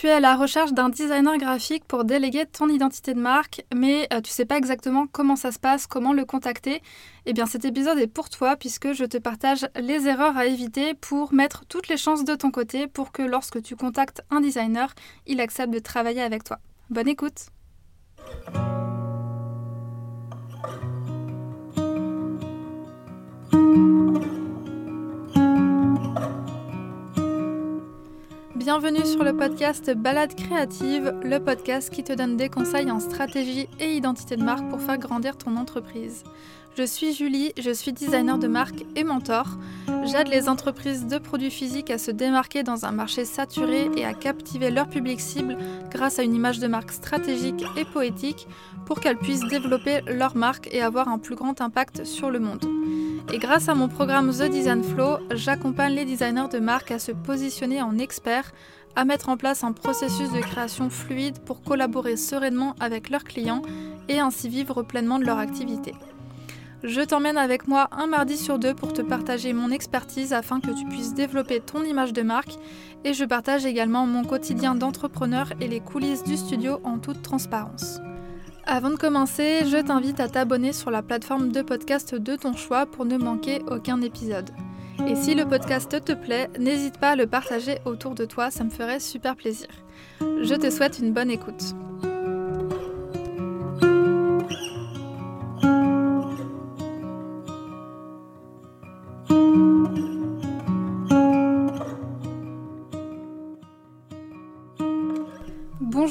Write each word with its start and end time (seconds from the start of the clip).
tu 0.00 0.06
es 0.06 0.12
à 0.12 0.20
la 0.20 0.34
recherche 0.34 0.72
d'un 0.72 0.88
designer 0.88 1.36
graphique 1.36 1.84
pour 1.84 2.06
déléguer 2.06 2.46
ton 2.46 2.70
identité 2.70 3.12
de 3.12 3.20
marque, 3.20 3.66
mais 3.74 4.08
tu 4.10 4.16
euh, 4.16 4.20
tu 4.22 4.30
sais 4.30 4.46
pas 4.46 4.56
exactement 4.56 5.06
comment 5.06 5.36
ça 5.36 5.52
se 5.52 5.58
passe, 5.58 5.86
comment 5.86 6.14
le 6.14 6.24
contacter, 6.24 6.80
eh 7.26 7.34
bien 7.34 7.44
cet 7.44 7.66
épisode 7.66 7.98
est 7.98 8.06
pour 8.06 8.30
toi 8.30 8.56
puisque 8.56 8.94
je 8.94 9.04
te 9.04 9.18
partage 9.18 9.68
les 9.78 10.08
erreurs 10.08 10.38
à 10.38 10.46
éviter 10.46 10.94
pour 10.94 11.34
mettre 11.34 11.66
toutes 11.66 11.88
les 11.88 11.98
chances 11.98 12.24
de 12.24 12.34
ton 12.34 12.50
côté 12.50 12.86
pour 12.86 13.12
que 13.12 13.20
lorsque 13.20 13.60
tu 13.62 13.76
contactes 13.76 14.22
un 14.30 14.40
designer, 14.40 14.94
il 15.26 15.38
accepte 15.38 15.70
de 15.70 15.80
travailler 15.80 16.22
avec 16.22 16.44
toi. 16.44 16.60
Bonne 16.88 17.08
écoute 17.08 17.48
Bienvenue 28.60 29.06
sur 29.06 29.24
le 29.24 29.34
podcast 29.34 29.90
Balade 29.90 30.34
créative, 30.34 31.14
le 31.24 31.38
podcast 31.38 31.88
qui 31.88 32.04
te 32.04 32.12
donne 32.12 32.36
des 32.36 32.50
conseils 32.50 32.90
en 32.90 33.00
stratégie 33.00 33.68
et 33.80 33.94
identité 33.94 34.36
de 34.36 34.44
marque 34.44 34.68
pour 34.68 34.82
faire 34.82 34.98
grandir 34.98 35.38
ton 35.38 35.56
entreprise. 35.56 36.24
Je 36.76 36.82
suis 36.82 37.14
Julie, 37.14 37.54
je 37.58 37.70
suis 37.70 37.94
designer 37.94 38.36
de 38.36 38.48
marque 38.48 38.84
et 38.96 39.02
mentor. 39.02 39.46
J'aide 40.04 40.28
les 40.28 40.46
entreprises 40.50 41.06
de 41.06 41.16
produits 41.16 41.50
physiques 41.50 41.90
à 41.90 41.96
se 41.96 42.10
démarquer 42.10 42.62
dans 42.62 42.84
un 42.84 42.92
marché 42.92 43.24
saturé 43.24 43.88
et 43.96 44.04
à 44.04 44.12
captiver 44.12 44.70
leur 44.70 44.90
public 44.90 45.22
cible 45.22 45.56
grâce 45.90 46.18
à 46.18 46.22
une 46.22 46.34
image 46.34 46.58
de 46.58 46.66
marque 46.66 46.92
stratégique 46.92 47.64
et 47.78 47.86
poétique 47.86 48.46
pour 48.84 49.00
qu'elles 49.00 49.16
puissent 49.16 49.48
développer 49.48 50.02
leur 50.02 50.36
marque 50.36 50.68
et 50.70 50.82
avoir 50.82 51.08
un 51.08 51.18
plus 51.18 51.34
grand 51.34 51.62
impact 51.62 52.04
sur 52.04 52.30
le 52.30 52.40
monde. 52.40 52.66
Et 53.32 53.38
grâce 53.38 53.68
à 53.68 53.74
mon 53.76 53.86
programme 53.86 54.32
The 54.32 54.50
Design 54.50 54.82
Flow, 54.82 55.18
j'accompagne 55.32 55.94
les 55.94 56.04
designers 56.04 56.48
de 56.52 56.58
marque 56.58 56.90
à 56.90 56.98
se 56.98 57.12
positionner 57.12 57.80
en 57.80 57.96
experts, 57.96 58.50
à 58.96 59.04
mettre 59.04 59.28
en 59.28 59.36
place 59.36 59.62
un 59.62 59.70
processus 59.70 60.32
de 60.32 60.40
création 60.40 60.90
fluide 60.90 61.38
pour 61.38 61.62
collaborer 61.62 62.16
sereinement 62.16 62.74
avec 62.80 63.08
leurs 63.08 63.22
clients 63.22 63.62
et 64.08 64.18
ainsi 64.18 64.48
vivre 64.48 64.82
pleinement 64.82 65.20
de 65.20 65.26
leur 65.26 65.38
activité. 65.38 65.94
Je 66.82 67.02
t'emmène 67.02 67.38
avec 67.38 67.68
moi 67.68 67.88
un 67.92 68.08
mardi 68.08 68.36
sur 68.36 68.58
deux 68.58 68.74
pour 68.74 68.92
te 68.92 69.02
partager 69.02 69.52
mon 69.52 69.70
expertise 69.70 70.32
afin 70.32 70.60
que 70.60 70.70
tu 70.70 70.84
puisses 70.86 71.14
développer 71.14 71.60
ton 71.60 71.84
image 71.84 72.12
de 72.12 72.22
marque 72.22 72.54
et 73.04 73.12
je 73.12 73.24
partage 73.24 73.64
également 73.64 74.06
mon 74.06 74.24
quotidien 74.24 74.74
d'entrepreneur 74.74 75.52
et 75.60 75.68
les 75.68 75.80
coulisses 75.80 76.24
du 76.24 76.36
studio 76.36 76.80
en 76.82 76.98
toute 76.98 77.22
transparence. 77.22 78.00
Avant 78.72 78.90
de 78.90 78.94
commencer, 78.94 79.64
je 79.66 79.78
t'invite 79.78 80.20
à 80.20 80.28
t'abonner 80.28 80.72
sur 80.72 80.92
la 80.92 81.02
plateforme 81.02 81.50
de 81.50 81.60
podcast 81.60 82.14
de 82.14 82.36
ton 82.36 82.52
choix 82.52 82.86
pour 82.86 83.04
ne 83.04 83.16
manquer 83.16 83.62
aucun 83.68 84.00
épisode. 84.00 84.48
Et 85.08 85.16
si 85.16 85.34
le 85.34 85.44
podcast 85.44 86.04
te 86.04 86.12
plaît, 86.12 86.48
n'hésite 86.56 86.98
pas 86.98 87.10
à 87.10 87.16
le 87.16 87.26
partager 87.26 87.78
autour 87.84 88.14
de 88.14 88.24
toi, 88.24 88.52
ça 88.52 88.62
me 88.62 88.70
ferait 88.70 89.00
super 89.00 89.34
plaisir. 89.34 89.66
Je 90.20 90.54
te 90.54 90.70
souhaite 90.70 91.00
une 91.00 91.12
bonne 91.12 91.32
écoute. 91.32 91.74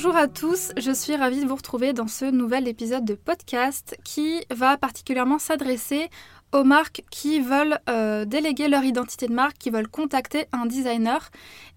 Bonjour 0.02 0.16
à 0.16 0.30
tous, 0.30 0.72
je 0.78 0.94
suis 0.94 1.18
ravie 1.18 1.44
de 1.44 1.46
vous 1.46 1.58
retrouver 1.58 1.92
dans 1.92 2.08
ce 2.08 2.24
nouvel 2.24 2.70
épisode 2.70 3.04
de 3.04 3.16
podcast 3.16 3.98
qui 4.06 4.46
va 4.50 4.78
particulièrement 4.78 5.40
s'adresser 5.40 6.10
aux 6.54 6.64
marques 6.64 7.04
qui 7.12 7.42
veulent 7.42 7.78
euh, 7.90 8.24
déléguer 8.24 8.70
leur 8.70 8.86
identité 8.86 9.28
de 9.28 9.34
marque, 9.34 9.58
qui 9.58 9.72
veulent 9.72 9.90
contacter 9.90 10.46
un 10.54 10.68
designer 10.68 11.30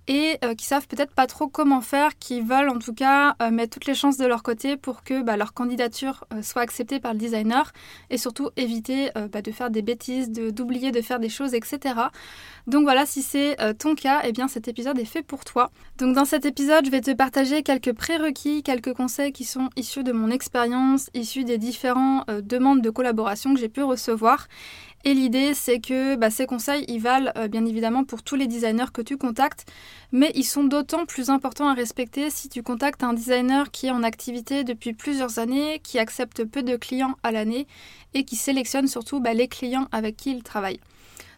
et 0.09 0.39
euh, 0.45 0.55
qui 0.55 0.67
savent 0.67 0.89
peut-être 0.89 1.13
pas 1.15 1.27
trop 1.27 1.49
comment 1.49 1.81
faire, 1.81 2.19
qui 2.19 2.41
veulent 2.41 2.69
en 2.69 2.79
tout 2.79 2.95
cas 2.95 3.37
euh, 3.41 3.51
mettre 3.51 3.75
toutes 3.75 3.87
les 3.87 3.95
chances 3.95 4.17
de 4.17 4.27
leur 4.27 4.43
côté 4.43 4.77
pour 4.77 5.05
que 5.05 5.23
bah, 5.23 5.37
leur 5.37 5.55
candidature 5.55 6.25
euh, 6.33 6.43
soit 6.43 6.63
acceptée 6.63 6.99
par 6.99 7.13
le 7.13 7.19
designer 7.19 7.73
et 8.11 8.19
surtout 8.19 8.51
éviter 8.57 9.11
bah, 9.33 9.43
de 9.43 9.51
faire 9.51 9.71
des 9.71 9.83
bêtises, 9.83 10.31
d'oublier 10.31 10.91
de, 10.91 11.01
faire 11.01 11.19
des 11.19 11.29
choses, 11.29 11.55
etc. 11.55 11.95
Donc 12.67 12.83
voilà, 12.83 13.07
si 13.07 13.23
c'est 13.23 13.57
ton 13.79 13.95
cas, 13.95 14.21
eh 14.25 14.33
bien 14.33 14.49
cet 14.49 14.69
épisode 14.69 14.99
est 14.99 15.05
fait 15.05 15.23
pour 15.23 15.45
toi. 15.45 15.71
Donc 15.99 16.15
dans 16.15 16.25
cet 16.25 16.45
épisode, 16.45 16.85
je 16.85 16.91
vais 16.91 17.01
te 17.01 17.11
partager 17.13 17.63
quelques 17.63 17.93
prérequis, 17.93 18.63
quelques 18.63 18.95
conseils 18.95 19.33
qui 19.33 19.45
sont 19.45 19.71
issus 19.77 20.05
de 20.05 20.13
mon 20.13 20.31
expérience, 20.31 21.11
issus 21.15 21.45
des 21.45 21.59
différentes 21.59 22.29
demandes 22.29 22.83
de 22.83 22.91
collaboration 22.91 23.55
que 23.55 23.61
j'ai 23.61 23.69
pu 23.69 23.83
recevoir 23.83 24.49
et 25.05 25.15
l'idée, 25.15 25.53
c'est 25.55 25.81
que 25.81 26.15
bah, 26.17 26.31
ces 26.31 26.47
conseils, 26.47 26.85
ils 26.87 27.01
valent 27.01 27.33
euh, 27.37 27.49
bien 27.49 27.67
évidemment 27.67 28.05
pour 28.05 28.23
tous 28.23 28.37
les 28.37 28.47
designers 28.47 28.93
que 28.93 29.03
tu 29.03 29.17
contactes, 29.17 29.67
mais 30.13 30.31
ils 30.35 30.45
sont 30.45 30.65
d'autant 30.65 31.07
plus 31.07 31.29
importants 31.29 31.69
à 31.69 31.75
respecter 31.75 32.31
si 32.31 32.49
tu 32.49 32.63
contactes 32.63 33.03
un 33.03 33.13
designer 33.13 33.71
qui 33.71 33.89
est 33.89 33.91
en 33.91 34.05
activité 34.05 34.63
depuis 34.63 34.93
plusieurs 34.93 35.39
années, 35.39 35.81
qui 35.83 35.99
accepte 35.99 36.45
peu 36.45 36.63
de 36.63 36.77
clients 36.77 37.17
à 37.23 37.33
l'année 37.33 37.67
et 38.15 38.25
qui 38.25 38.37
sélectionne 38.37 38.87
surtout 38.87 39.21
bah, 39.21 39.35
les 39.35 39.49
clients 39.49 39.89
avec 39.91 40.17
qui 40.17 40.31
il 40.31 40.43
travaille. 40.43 40.79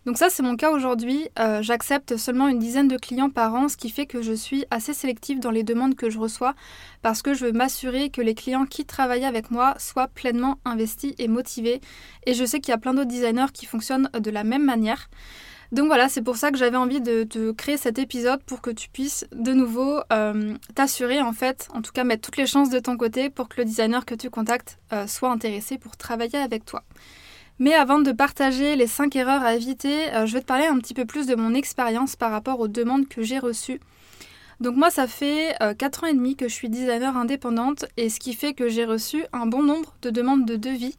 Donc 0.07 0.19
ça, 0.19 0.29
c'est 0.29 0.43
mon 0.43 0.57
cas 0.57 0.71
aujourd'hui. 0.71 1.29
Euh, 1.39 1.63
j'accepte 1.63 2.17
seulement 2.19 2.49
une 2.49 2.59
dizaine 2.59 2.89
de 2.89 2.99
clients 2.99 3.31
par 3.31 3.55
an, 3.55 3.69
ce 3.69 3.77
qui 3.77 3.89
fait 3.89 4.05
que 4.05 4.21
je 4.21 4.33
suis 4.33 4.65
assez 4.71 4.93
sélective 4.93 5.41
dans 5.41 5.51
les 5.51 5.63
demandes 5.63 5.95
que 5.95 6.11
je 6.11 6.19
reçois 6.19 6.55
parce 7.01 7.23
que 7.23 7.33
je 7.33 7.47
veux 7.47 7.53
m'assurer 7.53 8.11
que 8.11 8.21
les 8.21 8.35
clients 8.35 8.67
qui 8.67 8.85
travaillent 8.85 9.25
avec 9.25 9.51
moi 9.51 9.75
soient 9.79 10.09
pleinement 10.09 10.59
investis 10.67 11.15
et 11.19 11.29
motivés. 11.29 11.81
Et 12.27 12.35
je 12.35 12.45
sais 12.45 12.61
qu'il 12.61 12.73
y 12.73 12.75
a 12.75 12.79
plein 12.79 12.93
d'autres 12.93 13.09
designers 13.09 13.53
qui 13.53 13.65
fonctionnent 13.65 14.11
de 14.13 14.31
la 14.31 14.45
même 14.45 14.65
manière. 14.65 15.09
Donc 15.73 15.87
voilà, 15.87 16.09
c'est 16.09 16.23
pour 16.23 16.37
ça 16.37 16.53
que 16.53 16.59
j'avais 16.59 16.77
envie 16.77 17.01
de, 17.01 17.53
créer 17.53 17.79
cet 17.79 17.99
épisode 17.99 18.43
pour 18.45 18.61
que 18.61 18.71
tu 18.71 18.89
puisses 18.91 19.27
de 19.33 19.53
nouveau 19.53 20.01
euh, 20.13 20.55
t'assurer 20.75 21.21
en 21.21 21.33
fait, 21.33 21.69
en 21.75 21.83
tout 21.83 21.93
cas 21.93 22.05
mettre 22.05 22.23
toutes 22.23 22.37
les 22.37 22.47
chances 22.47 22.71
de 22.71 22.79
ton 22.79 22.97
côté 22.97 23.31
pour 23.31 23.49
que 23.49 23.61
le 23.61 23.65
designer 23.65 24.05
que 24.05 24.15
tu 24.15 24.31
contactes 24.31 24.79
euh, 24.93 25.07
soit 25.07 25.31
intéressé 25.31 25.79
pour 25.79 25.97
travailler 25.97 26.39
avec 26.39 26.65
toi. 26.65 26.85
Mais 27.61 27.73
avant 27.73 28.01
de 28.01 28.11
partager 28.11 28.75
les 28.75 28.89
5 28.89 29.15
erreurs 29.15 29.43
à 29.43 29.55
éviter, 29.55 30.13
euh, 30.13 30.27
je 30.27 30.33
vais 30.33 30.41
te 30.41 30.47
parler 30.47 30.67
un 30.67 30.79
petit 30.79 30.95
peu 30.95 31.05
plus 31.05 31.27
de 31.27 31.37
mon 31.37 31.55
expérience 31.55 32.17
par 32.17 32.33
rapport 32.33 32.59
aux 32.59 32.67
demandes 32.67 33.07
que 33.07 33.23
j'ai 33.23 33.39
reçues. 33.39 33.81
Donc 34.59 34.77
moi, 34.77 34.91
ça 34.91 35.07
fait 35.07 35.55
4 35.79 36.05
euh, 36.05 36.07
ans 36.07 36.11
et 36.11 36.15
demi 36.15 36.35
que 36.35 36.49
je 36.49 36.55
suis 36.55 36.69
designer 36.69 37.17
indépendante 37.17 37.85
et 37.97 38.09
ce 38.09 38.19
qui 38.19 38.35
fait 38.35 38.55
que 38.55 38.69
j'ai 38.69 38.85
reçu 38.85 39.25
un 39.33 39.47
bon 39.47 39.63
nombre 39.63 39.95
de 40.03 40.11
demandes 40.11 40.45
de 40.45 40.57
devis. 40.57 40.97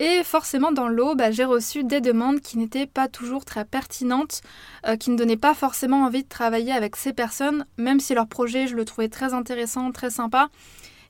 Et 0.00 0.24
forcément, 0.24 0.72
dans 0.72 0.88
l'eau, 0.88 1.14
bah, 1.14 1.30
j'ai 1.30 1.44
reçu 1.44 1.84
des 1.84 2.00
demandes 2.00 2.40
qui 2.40 2.58
n'étaient 2.58 2.86
pas 2.86 3.06
toujours 3.06 3.44
très 3.44 3.64
pertinentes, 3.64 4.42
euh, 4.88 4.96
qui 4.96 5.10
ne 5.10 5.16
donnaient 5.16 5.36
pas 5.36 5.54
forcément 5.54 6.02
envie 6.04 6.24
de 6.24 6.28
travailler 6.28 6.72
avec 6.72 6.96
ces 6.96 7.12
personnes, 7.12 7.64
même 7.78 8.00
si 8.00 8.12
leur 8.12 8.26
projet, 8.26 8.66
je 8.66 8.74
le 8.74 8.84
trouvais 8.84 9.08
très 9.08 9.34
intéressant, 9.34 9.92
très 9.92 10.10
sympa 10.10 10.48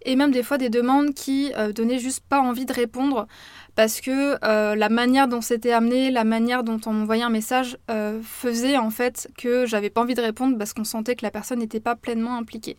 et 0.09 0.15
même 0.15 0.31
des 0.31 0.45
fois 0.45 0.57
des 0.57 0.69
demandes 0.69 1.15
qui 1.15 1.51
donnaient 1.75 1.99
juste 1.99 2.23
pas 2.29 2.39
envie 2.39 2.65
de 2.65 2.73
répondre 2.73 3.27
parce 3.77 4.01
que 4.01 4.39
euh, 4.43 4.75
la 4.75 4.89
manière 4.89 5.29
dont 5.29 5.43
c'était 5.43 5.71
amené, 5.71 6.11
la 6.11 6.25
manière 6.25 6.65
dont 6.65 6.81
on 6.87 6.93
m'envoyait 6.93 7.23
un 7.23 7.31
message 7.31 7.77
euh, 7.91 8.21
faisait 8.23 8.79
en 8.79 8.91
fait 8.91 9.29
que 9.37 9.67
j'avais 9.67 9.91
pas 9.91 10.01
envie 10.01 10.15
de 10.15 10.23
répondre 10.23 10.57
parce 10.57 10.73
qu'on 10.73 10.85
sentait 10.85 11.15
que 11.15 11.23
la 11.23 11.31
personne 11.31 11.59
n'était 11.59 11.79
pas 11.79 11.95
pleinement 11.95 12.37
impliquée. 12.37 12.79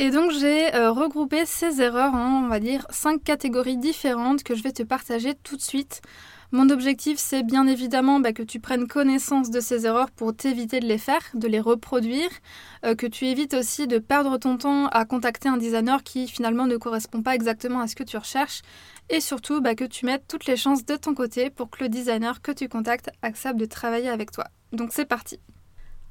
Et 0.00 0.12
donc 0.12 0.30
j'ai 0.30 0.68
regroupé 0.68 1.44
ces 1.44 1.82
erreurs 1.82 2.14
en, 2.14 2.44
on 2.44 2.48
va 2.48 2.60
dire, 2.60 2.86
cinq 2.88 3.24
catégories 3.24 3.76
différentes 3.76 4.44
que 4.44 4.54
je 4.54 4.62
vais 4.62 4.70
te 4.70 4.84
partager 4.84 5.34
tout 5.34 5.56
de 5.56 5.60
suite. 5.60 6.02
Mon 6.52 6.70
objectif, 6.70 7.18
c'est 7.18 7.42
bien 7.42 7.66
évidemment 7.66 8.20
bah, 8.20 8.32
que 8.32 8.44
tu 8.44 8.60
prennes 8.60 8.86
connaissance 8.86 9.50
de 9.50 9.58
ces 9.58 9.86
erreurs 9.86 10.12
pour 10.12 10.36
t'éviter 10.36 10.78
de 10.78 10.86
les 10.86 10.98
faire, 10.98 11.20
de 11.34 11.48
les 11.48 11.58
reproduire, 11.58 12.30
euh, 12.86 12.94
que 12.94 13.08
tu 13.08 13.26
évites 13.26 13.54
aussi 13.54 13.88
de 13.88 13.98
perdre 13.98 14.38
ton 14.38 14.56
temps 14.56 14.86
à 14.86 15.04
contacter 15.04 15.48
un 15.48 15.56
designer 15.56 16.04
qui 16.04 16.28
finalement 16.28 16.68
ne 16.68 16.76
correspond 16.76 17.20
pas 17.20 17.34
exactement 17.34 17.80
à 17.80 17.88
ce 17.88 17.96
que 17.96 18.04
tu 18.04 18.16
recherches, 18.16 18.62
et 19.10 19.20
surtout 19.20 19.60
bah, 19.60 19.74
que 19.74 19.84
tu 19.84 20.06
mettes 20.06 20.28
toutes 20.28 20.46
les 20.46 20.56
chances 20.56 20.86
de 20.86 20.94
ton 20.94 21.12
côté 21.12 21.50
pour 21.50 21.70
que 21.70 21.82
le 21.82 21.88
designer 21.88 22.40
que 22.40 22.52
tu 22.52 22.68
contactes 22.68 23.10
accepte 23.22 23.58
de 23.58 23.66
travailler 23.66 24.10
avec 24.10 24.30
toi. 24.30 24.44
Donc 24.72 24.90
c'est 24.92 25.06
parti. 25.06 25.40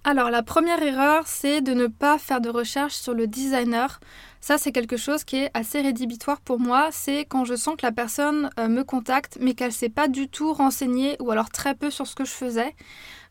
Alors 0.09 0.29
la 0.29 0.41
première 0.41 0.81
erreur, 0.81 1.27
c'est 1.27 1.59
de 1.59 1.73
ne 1.73 1.87
pas 1.87 2.17
faire 2.17 2.39
de 2.39 2.47
recherche 2.47 2.93
sur 2.93 3.13
le 3.13 3.27
designer. 3.27 3.99
Ça, 4.39 4.57
c'est 4.57 4.71
quelque 4.71 4.95
chose 4.95 5.25
qui 5.25 5.35
est 5.35 5.51
assez 5.53 5.81
rédhibitoire 5.81 6.39
pour 6.39 6.61
moi. 6.61 6.87
C'est 6.93 7.25
quand 7.25 7.43
je 7.43 7.55
sens 7.55 7.75
que 7.75 7.85
la 7.85 7.91
personne 7.91 8.49
euh, 8.57 8.69
me 8.69 8.85
contacte, 8.85 9.37
mais 9.41 9.53
qu'elle 9.53 9.67
ne 9.67 9.73
s'est 9.73 9.89
pas 9.89 10.07
du 10.07 10.29
tout 10.29 10.53
renseignée 10.53 11.17
ou 11.19 11.29
alors 11.29 11.49
très 11.49 11.75
peu 11.75 11.91
sur 11.91 12.07
ce 12.07 12.15
que 12.15 12.23
je 12.23 12.31
faisais. 12.31 12.73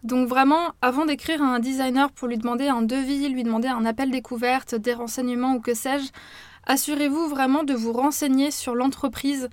Donc 0.02 0.28
vraiment, 0.28 0.72
avant 0.82 1.06
d'écrire 1.06 1.42
à 1.42 1.46
un 1.46 1.58
designer 1.58 2.12
pour 2.12 2.28
lui 2.28 2.38
demander 2.38 2.68
un 2.68 2.82
devis, 2.82 3.28
lui 3.28 3.42
demander 3.42 3.68
un 3.68 3.84
appel 3.84 4.10
découverte, 4.10 4.74
des 4.74 4.94
renseignements 4.94 5.54
ou 5.54 5.60
que 5.60 5.74
sais-je, 5.74 6.10
assurez-vous 6.66 7.28
vraiment 7.28 7.64
de 7.64 7.74
vous 7.74 7.92
renseigner 7.92 8.50
sur 8.50 8.74
l'entreprise. 8.74 9.48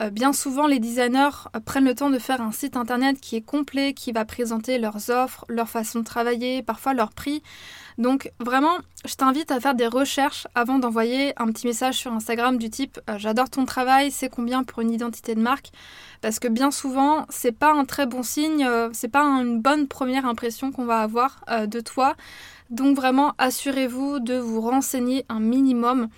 Euh, 0.00 0.10
bien 0.10 0.32
souvent, 0.32 0.66
les 0.66 0.80
designers 0.80 1.48
euh, 1.54 1.60
prennent 1.60 1.84
le 1.84 1.94
temps 1.94 2.10
de 2.10 2.18
faire 2.18 2.40
un 2.40 2.52
site 2.52 2.76
internet 2.76 3.20
qui 3.20 3.36
est 3.36 3.42
complet, 3.42 3.94
qui 3.94 4.12
va 4.12 4.24
présenter 4.24 4.78
leurs 4.78 5.10
offres, 5.10 5.44
leur 5.48 5.68
façon 5.68 6.00
de 6.00 6.04
travailler, 6.04 6.62
parfois 6.62 6.94
leur 6.94 7.12
prix. 7.12 7.42
Donc 7.98 8.30
vraiment, 8.40 8.76
je 9.04 9.14
t'invite 9.14 9.50
à 9.50 9.60
faire 9.60 9.74
des 9.74 9.86
recherches 9.86 10.46
avant 10.54 10.78
d'envoyer 10.78 11.32
un 11.36 11.46
petit 11.46 11.66
message 11.66 11.96
sur 11.96 12.12
Instagram 12.12 12.58
du 12.58 12.70
type 12.70 13.00
euh, 13.08 13.18
j'adore 13.18 13.50
ton 13.50 13.64
travail, 13.64 14.10
c'est 14.10 14.28
combien 14.28 14.64
pour 14.64 14.80
une 14.80 14.90
identité 14.90 15.34
de 15.34 15.40
marque? 15.40 15.70
Parce 16.20 16.38
que 16.38 16.48
bien 16.48 16.70
souvent, 16.70 17.26
c'est 17.28 17.52
pas 17.52 17.72
un 17.72 17.84
très 17.84 18.06
bon 18.06 18.22
signe, 18.22 18.66
c'est 18.92 19.08
pas 19.08 19.22
une 19.22 19.60
bonne 19.60 19.86
première 19.88 20.24
impression 20.24 20.72
qu'on 20.72 20.86
va 20.86 21.00
avoir 21.00 21.44
de 21.66 21.80
toi. 21.80 22.14
Donc 22.70 22.96
vraiment, 22.96 23.34
assurez-vous 23.36 24.20
de 24.20 24.38
vous 24.38 24.62
renseigner 24.62 25.26
un 25.28 25.40
minimum 25.40 26.08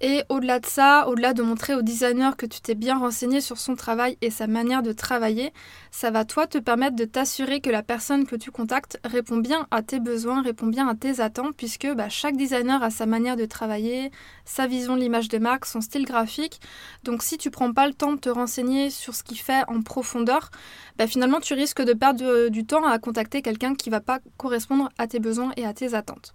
et 0.00 0.24
au-delà 0.28 0.58
de 0.58 0.66
ça, 0.66 1.06
au-delà 1.08 1.34
de 1.34 1.42
montrer 1.42 1.74
au 1.74 1.82
designer 1.82 2.36
que 2.36 2.46
tu 2.46 2.60
t'es 2.60 2.74
bien 2.74 2.98
renseigné 2.98 3.40
sur 3.40 3.58
son 3.58 3.76
travail 3.76 4.18
et 4.20 4.30
sa 4.30 4.46
manière 4.46 4.82
de 4.82 4.92
travailler, 4.92 5.52
ça 5.90 6.10
va 6.10 6.24
toi 6.24 6.46
te 6.46 6.58
permettre 6.58 6.96
de 6.96 7.04
t'assurer 7.04 7.60
que 7.60 7.70
la 7.70 7.82
personne 7.82 8.26
que 8.26 8.36
tu 8.36 8.50
contactes 8.50 8.98
répond 9.04 9.36
bien 9.36 9.66
à 9.70 9.82
tes 9.82 10.00
besoins, 10.00 10.42
répond 10.42 10.66
bien 10.66 10.88
à 10.88 10.94
tes 10.94 11.20
attentes, 11.20 11.56
puisque 11.56 11.86
bah, 11.94 12.08
chaque 12.08 12.36
designer 12.36 12.82
a 12.82 12.90
sa 12.90 13.06
manière 13.06 13.36
de 13.36 13.44
travailler, 13.44 14.10
sa 14.44 14.66
vision 14.66 14.96
de 14.96 15.00
l'image 15.00 15.28
de 15.28 15.38
marque, 15.38 15.64
son 15.64 15.80
style 15.80 16.04
graphique. 16.04 16.60
Donc 17.04 17.22
si 17.22 17.38
tu 17.38 17.50
prends 17.50 17.72
pas 17.72 17.86
le 17.86 17.94
temps 17.94 18.12
de 18.12 18.20
te 18.20 18.28
renseigner 18.28 18.90
sur 18.90 19.14
ce 19.14 19.22
qu'il 19.22 19.38
fait 19.38 19.62
en 19.68 19.80
profondeur, 19.80 20.50
bah, 20.98 21.06
finalement 21.06 21.40
tu 21.40 21.54
risques 21.54 21.82
de 21.82 21.92
perdre 21.92 22.48
du 22.48 22.66
temps 22.66 22.84
à 22.84 22.98
contacter 22.98 23.42
quelqu'un 23.42 23.74
qui 23.74 23.90
va 23.90 24.00
pas 24.00 24.18
correspondre 24.36 24.88
à 24.98 25.06
tes 25.06 25.20
besoins 25.20 25.52
et 25.56 25.64
à 25.64 25.72
tes 25.72 25.94
attentes. 25.94 26.34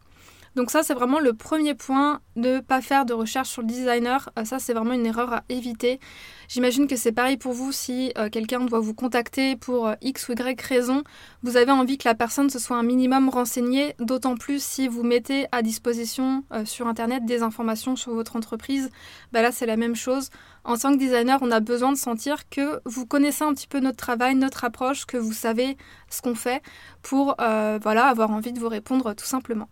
Donc 0.60 0.72
ça, 0.72 0.84
c'est 0.84 0.94
vraiment 0.94 1.22
le 1.22 1.32
premier 1.32 1.74
point, 1.74 2.20
ne 2.36 2.60
pas 2.60 2.82
faire 2.82 3.06
de 3.06 3.14
recherche 3.14 3.48
sur 3.48 3.62
le 3.62 3.68
designer. 3.70 4.30
Euh, 4.38 4.44
ça, 4.44 4.60
c'est 4.60 4.74
vraiment 4.74 4.92
une 4.92 5.06
erreur 5.06 5.32
à 5.32 5.44
éviter. 5.48 6.02
J'imagine 6.50 6.86
que 6.86 6.98
c'est 6.98 7.14
pareil 7.14 7.38
pour 7.38 7.54
vous 7.54 7.72
si 7.72 8.12
euh, 8.18 8.28
quelqu'un 8.28 8.60
doit 8.66 8.82
vous 8.82 8.94
contacter 8.94 9.56
pour 9.56 9.88
euh, 9.88 9.94
X 10.02 10.28
ou 10.28 10.34
Y 10.34 10.62
raison. 10.62 11.06
Vous 11.44 11.56
avez 11.56 11.72
envie 11.72 11.98
que 11.98 12.06
la 12.10 12.14
personne 12.14 12.50
se 12.50 12.60
soit 12.60 12.76
un 12.76 12.84
minimum 12.84 13.30
renseignée, 13.30 13.96
d'autant 14.00 14.36
plus 14.36 14.62
si 14.62 14.90
vous 14.90 15.02
mettez 15.02 15.46
à 15.54 15.62
disposition 15.62 16.44
sur 16.66 16.88
Internet 16.88 17.24
des 17.26 17.42
informations 17.42 17.96
sur 17.96 18.14
votre 18.14 18.36
entreprise. 18.36 18.90
Bah 19.32 19.42
là, 19.42 19.54
c'est 19.54 19.66
la 19.66 19.78
même 19.78 19.96
chose. 19.96 20.30
En 20.66 20.76
tant 20.76 20.92
que 20.92 20.98
designer, 20.98 21.40
on 21.42 21.52
a 21.52 21.62
besoin 21.62 21.94
de 21.94 21.98
sentir 21.98 22.50
que 22.50 22.82
vous 22.84 23.06
connaissez 23.06 23.46
un 23.46 23.54
petit 23.54 23.68
peu 23.68 23.80
notre 23.80 23.96
travail, 23.96 24.36
notre 24.36 24.66
approche, 24.66 25.06
que 25.06 25.16
vous 25.16 25.32
savez 25.32 25.78
ce 26.10 26.22
qu'on 26.22 26.36
fait 26.36 26.62
pour 27.02 27.38
voilà, 27.38 28.08
avoir 28.08 28.32
envie 28.32 28.52
de 28.52 28.60
vous 28.60 28.68
répondre 28.68 29.14
tout 29.14 29.26
simplement. 29.26 29.70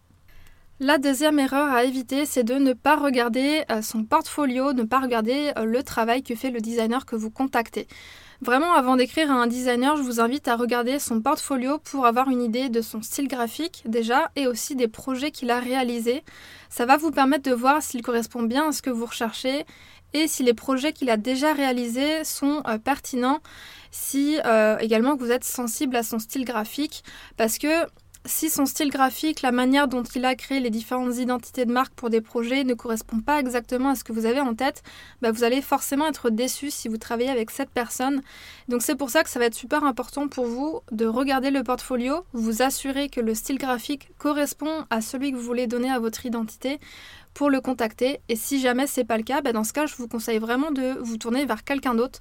La 0.79 1.00
deuxième 1.00 1.39
erreur 1.39 1.74
à 1.74 1.85
éviter, 1.85 2.27
c'est 2.27 2.44
de 2.44 2.53
ne 2.53 2.74
pas 2.74 2.97
regarder 2.97 3.63
euh, 3.71 3.81
son 3.81 4.03
portfolio, 4.03 4.74
ne 4.74 4.83
pas 4.83 5.00
regarder 5.00 5.51
euh, 5.57 5.65
le 5.65 5.81
travail 5.81 6.21
que 6.21 6.35
fait 6.35 6.51
le 6.51 6.59
designer 6.59 7.07
que 7.07 7.15
vous 7.15 7.31
contactez. 7.31 7.88
Vraiment, 8.41 8.74
avant 8.74 8.95
d'écrire 8.95 9.31
à 9.31 9.33
un 9.33 9.47
designer, 9.47 9.97
je 9.97 10.03
vous 10.03 10.19
invite 10.21 10.47
à 10.47 10.56
regarder 10.56 11.00
son 11.00 11.19
portfolio 11.19 11.79
pour 11.79 12.06
avoir 12.06 12.29
une 12.29 12.44
idée 12.44 12.69
de 12.69 12.81
son 12.81 13.01
style 13.01 13.27
graphique 13.27 13.81
déjà 13.88 14.29
et 14.35 14.45
aussi 14.45 14.75
des 14.75 14.88
projets 14.88 15.31
qu'il 15.31 15.50
a 15.50 15.59
réalisés. 15.59 16.24
Ça 16.69 16.85
va 16.85 16.95
vous 16.95 17.09
permettre 17.09 17.50
de 17.50 17.56
voir 17.56 17.81
s'il 17.81 18.03
correspond 18.03 18.44
bien 18.44 18.69
à 18.69 18.71
ce 18.71 18.83
que 18.83 18.91
vous 18.91 19.07
recherchez 19.07 19.65
et 20.13 20.27
si 20.27 20.44
les 20.44 20.53
projets 20.53 20.94
qu'il 20.94 21.09
a 21.09 21.18
déjà 21.18 21.53
réalisés 21.53 22.24
sont 22.24 22.62
euh, 22.68 22.77
pertinents, 22.77 23.39
si 23.89 24.38
également 24.79 25.15
vous 25.15 25.31
êtes 25.31 25.44
sensible 25.44 25.95
à 25.95 26.03
son 26.03 26.19
style 26.19 26.45
graphique 26.45 27.03
parce 27.35 27.57
que 27.57 27.68
si 28.27 28.50
son 28.50 28.65
style 28.65 28.89
graphique, 28.89 29.41
la 29.41 29.51
manière 29.51 29.88
dont 29.88 30.03
il 30.03 30.25
a 30.25 30.35
créé 30.35 30.59
les 30.59 30.69
différentes 30.69 31.15
identités 31.18 31.65
de 31.65 31.71
marque 31.71 31.94
pour 31.94 32.09
des 32.09 32.21
projets 32.21 32.63
ne 32.63 32.74
correspond 32.74 33.19
pas 33.19 33.39
exactement 33.39 33.89
à 33.89 33.95
ce 33.95 34.03
que 34.03 34.12
vous 34.13 34.25
avez 34.25 34.41
en 34.41 34.53
tête, 34.53 34.83
bah, 35.21 35.31
vous 35.31 35.44
allez 35.44 35.62
forcément 35.62 36.07
être 36.07 36.29
déçu 36.29 36.69
si 36.69 36.88
vous 36.88 36.97
travaillez 36.97 37.29
avec 37.29 37.50
cette 37.50 37.69
personne. 37.69 38.21
Donc 38.68 38.81
c'est 38.81 38.95
pour 38.95 39.09
ça 39.09 39.24
que 39.24 39.29
ça 39.29 39.39
va 39.39 39.45
être 39.45 39.56
super 39.56 39.83
important 39.83 40.27
pour 40.27 40.45
vous 40.45 40.81
de 40.91 41.06
regarder 41.06 41.51
le 41.51 41.63
portfolio, 41.63 42.25
vous 42.33 42.62
assurer 42.62 43.09
que 43.09 43.21
le 43.21 43.33
style 43.33 43.57
graphique 43.57 44.09
correspond 44.18 44.85
à 44.89 45.01
celui 45.01 45.31
que 45.31 45.38
vous 45.38 45.44
voulez 45.44 45.68
donner 45.68 45.89
à 45.89 46.00
votre 46.00 46.25
identité 46.25 46.79
pour 47.33 47.50
le 47.50 47.62
contacter. 47.62 48.19
Et 48.29 48.35
si 48.35 48.59
jamais 48.59 48.88
c'est 48.88 49.06
pas 49.06 49.18
le 49.18 49.24
cas, 49.24 49.41
bah, 49.41 49.53
dans 49.53 49.63
ce 49.63 49.74
cas, 49.74 49.85
je 49.85 49.95
vous 49.95 50.07
conseille 50.07 50.39
vraiment 50.39 50.71
de 50.71 50.97
vous 51.01 51.18
tourner 51.18 51.45
vers 51.45 51.63
quelqu'un 51.63 51.95
d'autre. 51.95 52.19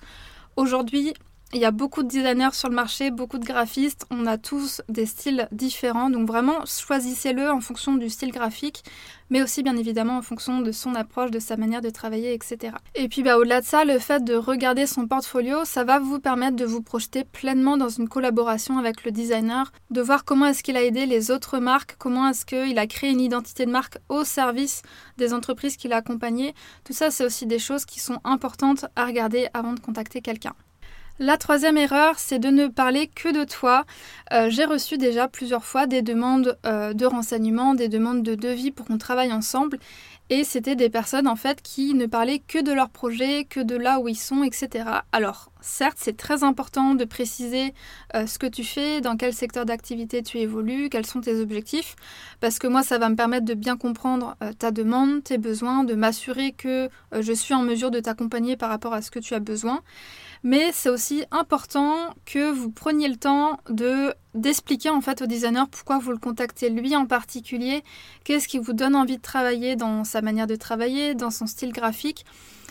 Aujourd'hui, 0.56 1.12
il 1.54 1.60
y 1.60 1.64
a 1.64 1.70
beaucoup 1.70 2.02
de 2.02 2.08
designers 2.08 2.52
sur 2.52 2.68
le 2.68 2.74
marché, 2.74 3.10
beaucoup 3.12 3.38
de 3.38 3.44
graphistes. 3.44 4.04
On 4.10 4.26
a 4.26 4.36
tous 4.36 4.82
des 4.88 5.06
styles 5.06 5.48
différents. 5.52 6.10
Donc 6.10 6.26
vraiment, 6.26 6.64
choisissez-le 6.66 7.50
en 7.50 7.60
fonction 7.60 7.94
du 7.94 8.10
style 8.10 8.32
graphique, 8.32 8.82
mais 9.30 9.42
aussi 9.42 9.62
bien 9.62 9.76
évidemment 9.76 10.18
en 10.18 10.22
fonction 10.22 10.60
de 10.60 10.72
son 10.72 10.96
approche, 10.96 11.30
de 11.30 11.38
sa 11.38 11.56
manière 11.56 11.82
de 11.82 11.90
travailler, 11.90 12.34
etc. 12.34 12.74
Et 12.96 13.08
puis 13.08 13.22
bah, 13.22 13.38
au-delà 13.38 13.60
de 13.60 13.66
ça, 13.66 13.84
le 13.84 14.00
fait 14.00 14.24
de 14.24 14.34
regarder 14.34 14.86
son 14.86 15.06
portfolio, 15.06 15.64
ça 15.64 15.84
va 15.84 16.00
vous 16.00 16.18
permettre 16.18 16.56
de 16.56 16.64
vous 16.64 16.82
projeter 16.82 17.22
pleinement 17.22 17.76
dans 17.76 17.88
une 17.88 18.08
collaboration 18.08 18.78
avec 18.78 19.04
le 19.04 19.12
designer, 19.12 19.70
de 19.90 20.00
voir 20.00 20.24
comment 20.24 20.46
est-ce 20.46 20.64
qu'il 20.64 20.76
a 20.76 20.82
aidé 20.82 21.06
les 21.06 21.30
autres 21.30 21.60
marques, 21.60 21.94
comment 21.96 22.28
est-ce 22.28 22.44
qu'il 22.44 22.78
a 22.78 22.86
créé 22.88 23.10
une 23.10 23.20
identité 23.20 23.66
de 23.66 23.70
marque 23.70 23.98
au 24.08 24.24
service 24.24 24.82
des 25.16 25.32
entreprises 25.32 25.76
qu'il 25.76 25.92
a 25.92 25.98
accompagnées. 25.98 26.54
Tout 26.84 26.92
ça, 26.92 27.12
c'est 27.12 27.24
aussi 27.24 27.46
des 27.46 27.60
choses 27.60 27.84
qui 27.84 28.00
sont 28.00 28.18
importantes 28.24 28.86
à 28.96 29.06
regarder 29.06 29.48
avant 29.54 29.74
de 29.74 29.80
contacter 29.80 30.20
quelqu'un. 30.20 30.54
La 31.18 31.38
troisième 31.38 31.78
erreur, 31.78 32.18
c'est 32.18 32.38
de 32.38 32.48
ne 32.48 32.66
parler 32.66 33.06
que 33.06 33.32
de 33.32 33.44
toi. 33.44 33.86
Euh, 34.34 34.50
j'ai 34.50 34.66
reçu 34.66 34.98
déjà 34.98 35.28
plusieurs 35.28 35.64
fois 35.64 35.86
des 35.86 36.02
demandes 36.02 36.58
euh, 36.66 36.92
de 36.92 37.06
renseignements, 37.06 37.72
des 37.72 37.88
demandes 37.88 38.22
de 38.22 38.34
devis 38.34 38.70
pour 38.70 38.84
qu'on 38.84 38.98
travaille 38.98 39.32
ensemble. 39.32 39.78
Et 40.28 40.44
c'était 40.44 40.76
des 40.76 40.90
personnes 40.90 41.26
en 41.26 41.36
fait 41.36 41.62
qui 41.62 41.94
ne 41.94 42.04
parlaient 42.04 42.42
que 42.46 42.62
de 42.62 42.70
leur 42.70 42.90
projet, 42.90 43.44
que 43.44 43.60
de 43.60 43.76
là 43.76 43.98
où 43.98 44.08
ils 44.08 44.18
sont, 44.18 44.42
etc. 44.42 44.84
Alors, 45.10 45.50
certes, 45.62 45.96
c'est 45.98 46.18
très 46.18 46.44
important 46.44 46.94
de 46.94 47.06
préciser 47.06 47.72
euh, 48.14 48.26
ce 48.26 48.38
que 48.38 48.46
tu 48.46 48.62
fais, 48.62 49.00
dans 49.00 49.16
quel 49.16 49.32
secteur 49.32 49.64
d'activité 49.64 50.22
tu 50.22 50.36
évolues, 50.36 50.90
quels 50.90 51.06
sont 51.06 51.22
tes 51.22 51.40
objectifs, 51.40 51.96
parce 52.40 52.58
que 52.58 52.66
moi, 52.66 52.82
ça 52.82 52.98
va 52.98 53.08
me 53.08 53.16
permettre 53.16 53.46
de 53.46 53.54
bien 53.54 53.78
comprendre 53.78 54.36
ta 54.58 54.70
demande, 54.70 55.24
tes 55.24 55.38
besoins, 55.38 55.84
de 55.84 55.94
m'assurer 55.94 56.52
que 56.52 56.90
je 57.18 57.32
suis 57.32 57.54
en 57.54 57.62
mesure 57.62 57.90
de 57.90 58.00
t'accompagner 58.00 58.56
par 58.56 58.68
rapport 58.68 58.92
à 58.92 59.00
ce 59.00 59.10
que 59.10 59.20
tu 59.20 59.32
as 59.32 59.40
besoin 59.40 59.80
mais 60.46 60.70
c'est 60.72 60.90
aussi 60.90 61.24
important 61.32 62.14
que 62.24 62.52
vous 62.52 62.70
preniez 62.70 63.08
le 63.08 63.16
temps 63.16 63.58
de 63.68 64.14
d'expliquer 64.34 64.90
en 64.90 65.00
fait 65.00 65.20
au 65.20 65.26
designer 65.26 65.68
pourquoi 65.68 65.98
vous 65.98 66.12
le 66.12 66.18
contactez 66.18 66.70
lui 66.70 66.94
en 66.94 67.04
particulier, 67.04 67.82
qu'est-ce 68.22 68.46
qui 68.46 68.58
vous 68.58 68.72
donne 68.72 68.94
envie 68.94 69.16
de 69.16 69.22
travailler 69.22 69.74
dans 69.74 70.04
sa 70.04 70.22
manière 70.22 70.46
de 70.46 70.54
travailler, 70.54 71.16
dans 71.16 71.32
son 71.32 71.48
style 71.48 71.72
graphique. 71.72 72.24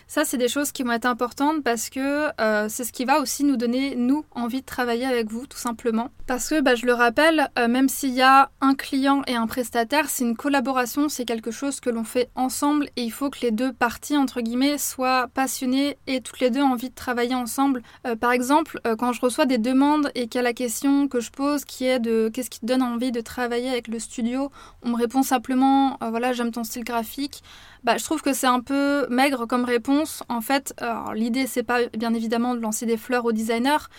Ça, 0.07 0.23
c'est 0.23 0.37
des 0.37 0.47
choses 0.47 0.71
qui 0.71 0.83
vont 0.83 0.91
être 0.91 1.07
importantes 1.07 1.63
parce 1.63 1.89
que 1.89 2.29
euh, 2.39 2.67
c'est 2.69 2.83
ce 2.83 2.93
qui 2.93 3.05
va 3.05 3.19
aussi 3.19 3.43
nous 3.43 3.57
donner, 3.57 3.95
nous, 3.95 4.23
envie 4.31 4.61
de 4.61 4.65
travailler 4.65 5.05
avec 5.05 5.31
vous, 5.31 5.47
tout 5.47 5.57
simplement. 5.57 6.09
Parce 6.27 6.49
que, 6.49 6.61
bah, 6.61 6.75
je 6.75 6.85
le 6.85 6.93
rappelle, 6.93 7.49
euh, 7.57 7.67
même 7.67 7.89
s'il 7.89 8.13
y 8.13 8.21
a 8.21 8.51
un 8.61 8.75
client 8.75 9.23
et 9.25 9.35
un 9.35 9.47
prestataire, 9.47 10.09
c'est 10.09 10.23
une 10.23 10.35
collaboration, 10.35 11.09
c'est 11.09 11.25
quelque 11.25 11.49
chose 11.49 11.79
que 11.79 11.89
l'on 11.89 12.03
fait 12.03 12.29
ensemble 12.35 12.87
et 12.95 13.03
il 13.03 13.11
faut 13.11 13.31
que 13.31 13.39
les 13.41 13.51
deux 13.51 13.73
parties, 13.73 14.15
entre 14.15 14.41
guillemets, 14.41 14.77
soient 14.77 15.27
passionnées 15.33 15.97
et 16.05 16.21
toutes 16.21 16.39
les 16.39 16.51
deux 16.51 16.61
envie 16.61 16.89
de 16.89 16.95
travailler 16.95 17.35
ensemble. 17.35 17.81
Euh, 18.05 18.15
par 18.15 18.31
exemple, 18.31 18.79
quand 18.99 19.11
je 19.11 19.21
reçois 19.21 19.45
des 19.45 19.57
demandes 19.57 20.11
et 20.13 20.27
qu'il 20.27 20.35
y 20.35 20.39
a 20.39 20.43
la 20.43 20.53
question 20.53 21.07
que 21.07 21.19
je 21.19 21.31
pose 21.31 21.65
qui 21.65 21.85
est 21.85 21.99
de 21.99 22.29
qu'est-ce 22.31 22.49
qui 22.49 22.59
te 22.59 22.65
donne 22.65 22.83
envie 22.83 23.11
de 23.11 23.21
travailler 23.21 23.69
avec 23.69 23.87
le 23.87 23.97
studio, 23.99 24.51
on 24.83 24.89
me 24.89 24.95
répond 24.95 25.23
simplement, 25.23 25.97
voilà, 26.01 26.33
j'aime 26.33 26.51
ton 26.51 26.63
style 26.63 26.83
graphique 26.83 27.41
bah, 27.85 27.97
je 27.97 28.03
trouve 28.03 28.21
que 28.21 28.33
c'est 28.33 28.47
un 28.47 28.59
peu 28.59 29.07
maigre 29.09 29.45
comme 29.45 29.63
réponse. 29.63 30.23
En 30.27 30.41
fait, 30.41 30.73
l'idée, 31.13 31.47
c'est 31.47 31.63
pas 31.63 31.85
bien 31.97 32.13
évidemment 32.13 32.55
de 32.55 32.59
lancer 32.59 32.85
des 32.85 32.97
fleurs 32.97 33.25
au 33.25 33.31
designer, 33.31 33.89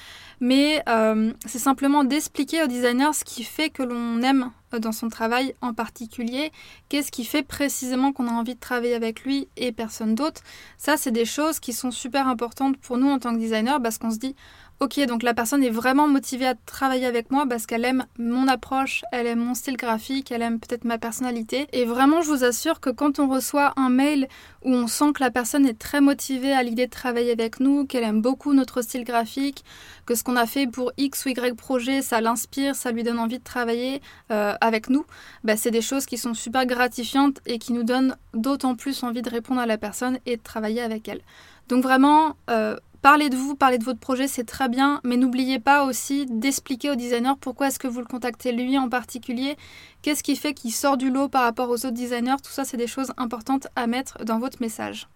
mais 0.40 0.83
euh, 0.88 1.33
c'est 1.47 1.59
simplement 1.59 2.05
d'expliquer 2.05 2.62
au 2.62 2.66
designer 2.66 3.14
ce 3.14 3.25
qui 3.25 3.43
fait 3.43 3.71
que 3.71 3.83
l'on 3.83 4.21
aime 4.23 4.50
euh, 4.75 4.78
dans 4.78 4.93
son 4.93 5.09
travail 5.09 5.55
en 5.62 5.73
particulier, 5.73 6.52
qu'est-ce 6.88 7.11
qui 7.11 7.25
fait 7.25 7.43
précisément 7.43 8.12
qu'on 8.12 8.28
a 8.28 8.33
envie 8.33 8.55
de 8.55 8.61
travailler 8.61 8.95
avec 8.95 9.23
lui 9.23 9.49
et 9.57 9.73
personne 9.73 10.14
d'autre? 10.14 10.43
Ça, 10.76 10.97
c'est 10.97 11.11
des 11.11 11.25
choses 11.25 11.61
qui 11.61 11.73
sont 11.73 11.90
super 11.90 12.28
importantes 12.28 12.76
pour 12.76 12.99
nous 12.99 13.09
en 13.09 13.19
tant 13.19 13.33
que 13.33 13.38
designer 13.38 13.81
parce 13.81 13.99
qu'on 13.99 14.11
se 14.11 14.19
dit, 14.19 14.37
ok, 14.80 15.00
donc 15.06 15.23
la 15.23 15.33
personne 15.33 15.64
est 15.64 15.71
vraiment 15.71 16.06
motivée 16.06 16.47
à 16.47 16.54
travailler 16.54 17.06
avec 17.06 17.30
moi 17.30 17.47
parce 17.49 17.66
qu'elle 17.66 17.85
aime 17.85 18.04
mon 18.18 18.47
approche, 18.47 19.04
elle 19.11 19.26
aime 19.26 19.40
mon 19.40 19.54
style 19.54 19.76
graphique, 19.76 20.30
elle 20.30 20.42
aime 20.42 20.61
peut-être 20.61 20.85
ma 20.85 20.99
personnalité. 20.99 21.66
Et 21.73 21.85
vraiment, 21.85 22.21
je 22.21 22.28
vous 22.28 22.45
assure 22.45 22.80
que 22.80 22.90
quand 22.90 23.18
on 23.18 23.28
reçoit 23.28 23.73
un 23.76 23.88
mail 23.88 24.28
où 24.62 24.71
on 24.71 24.87
sent 24.87 25.12
que 25.14 25.23
la 25.23 25.30
personne 25.30 25.66
est 25.66 25.78
très 25.78 26.00
motivée 26.00 26.52
à 26.52 26.62
l'idée 26.62 26.87
de 26.87 26.90
travailler 26.90 27.33
avec 27.33 27.61
nous, 27.61 27.87
qu'elle 27.87 28.04
aime 28.04 28.21
beaucoup 28.21 28.52
notre 28.52 28.83
style 28.83 29.04
graphique, 29.04 29.64
que 30.04 30.14
ce 30.14 30.23
qu'on 30.23 30.37
a 30.37 30.47
fait 30.47 30.66
pour 30.66 30.92
X 30.99 31.25
ou 31.25 31.30
Y 31.30 31.56
projet, 31.56 32.02
ça 32.02 32.21
l'inspire, 32.21 32.75
ça 32.75 32.92
lui 32.92 33.02
donne 33.02 33.18
envie 33.18 33.38
de 33.38 33.45
travailler 33.45 34.02
euh, 34.30 34.54
avec 34.61 34.90
nous, 34.90 35.06
bah, 35.42 35.56
c'est 35.56 35.71
des 35.71 35.80
choses 35.80 36.04
qui 36.04 36.18
sont 36.18 36.35
super 36.35 36.66
gratifiantes 36.66 37.40
et 37.47 37.59
qui 37.59 37.73
nous 37.73 37.85
donnent 37.85 38.16
d'autant 38.35 38.75
plus 38.75 39.02
envie 39.02 39.23
de 39.23 39.30
répondre 39.30 39.61
à 39.61 39.66
la 39.66 39.78
personne 39.78 40.18
et 40.26 40.37
de 40.37 40.42
travailler 40.42 40.83
avec 40.83 41.09
elle. 41.09 41.21
Donc 41.68 41.83
vraiment, 41.83 42.37
euh, 42.50 42.76
Parlez 43.07 43.31
de 43.31 43.37
vous, 43.37 43.55
parlez 43.55 43.79
de 43.79 43.85
votre 43.85 44.01
projet, 44.01 44.27
c'est 44.27 44.43
très 44.43 44.69
bien, 44.69 45.01
mais 45.05 45.17
n'oubliez 45.17 45.61
pas 45.61 45.85
aussi 45.85 46.27
d'expliquer 46.27 46.91
au 46.91 46.97
designer 46.97 47.39
pourquoi 47.39 47.69
est-ce 47.69 47.79
que 47.79 47.87
vous 47.87 48.01
le 48.01 48.05
contactez 48.05 48.51
lui 48.51 48.77
en 48.79 48.89
particulier, 48.89 49.57
qu'est-ce 50.03 50.25
qui 50.25 50.35
fait 50.35 50.55
qu'il 50.55 50.73
sort 50.73 50.97
du 50.97 51.09
lot 51.09 51.29
par 51.29 51.45
rapport 51.45 51.71
aux 51.71 51.87
autres 51.87 51.93
designers, 51.93 52.35
tout 52.43 52.51
ça 52.51 52.65
c'est 52.65 52.77
des 52.77 52.89
choses 52.89 53.13
importantes 53.17 53.69
à 53.77 53.87
mettre 53.87 54.25
dans 54.25 54.41
votre 54.41 54.61
message. 54.61 55.07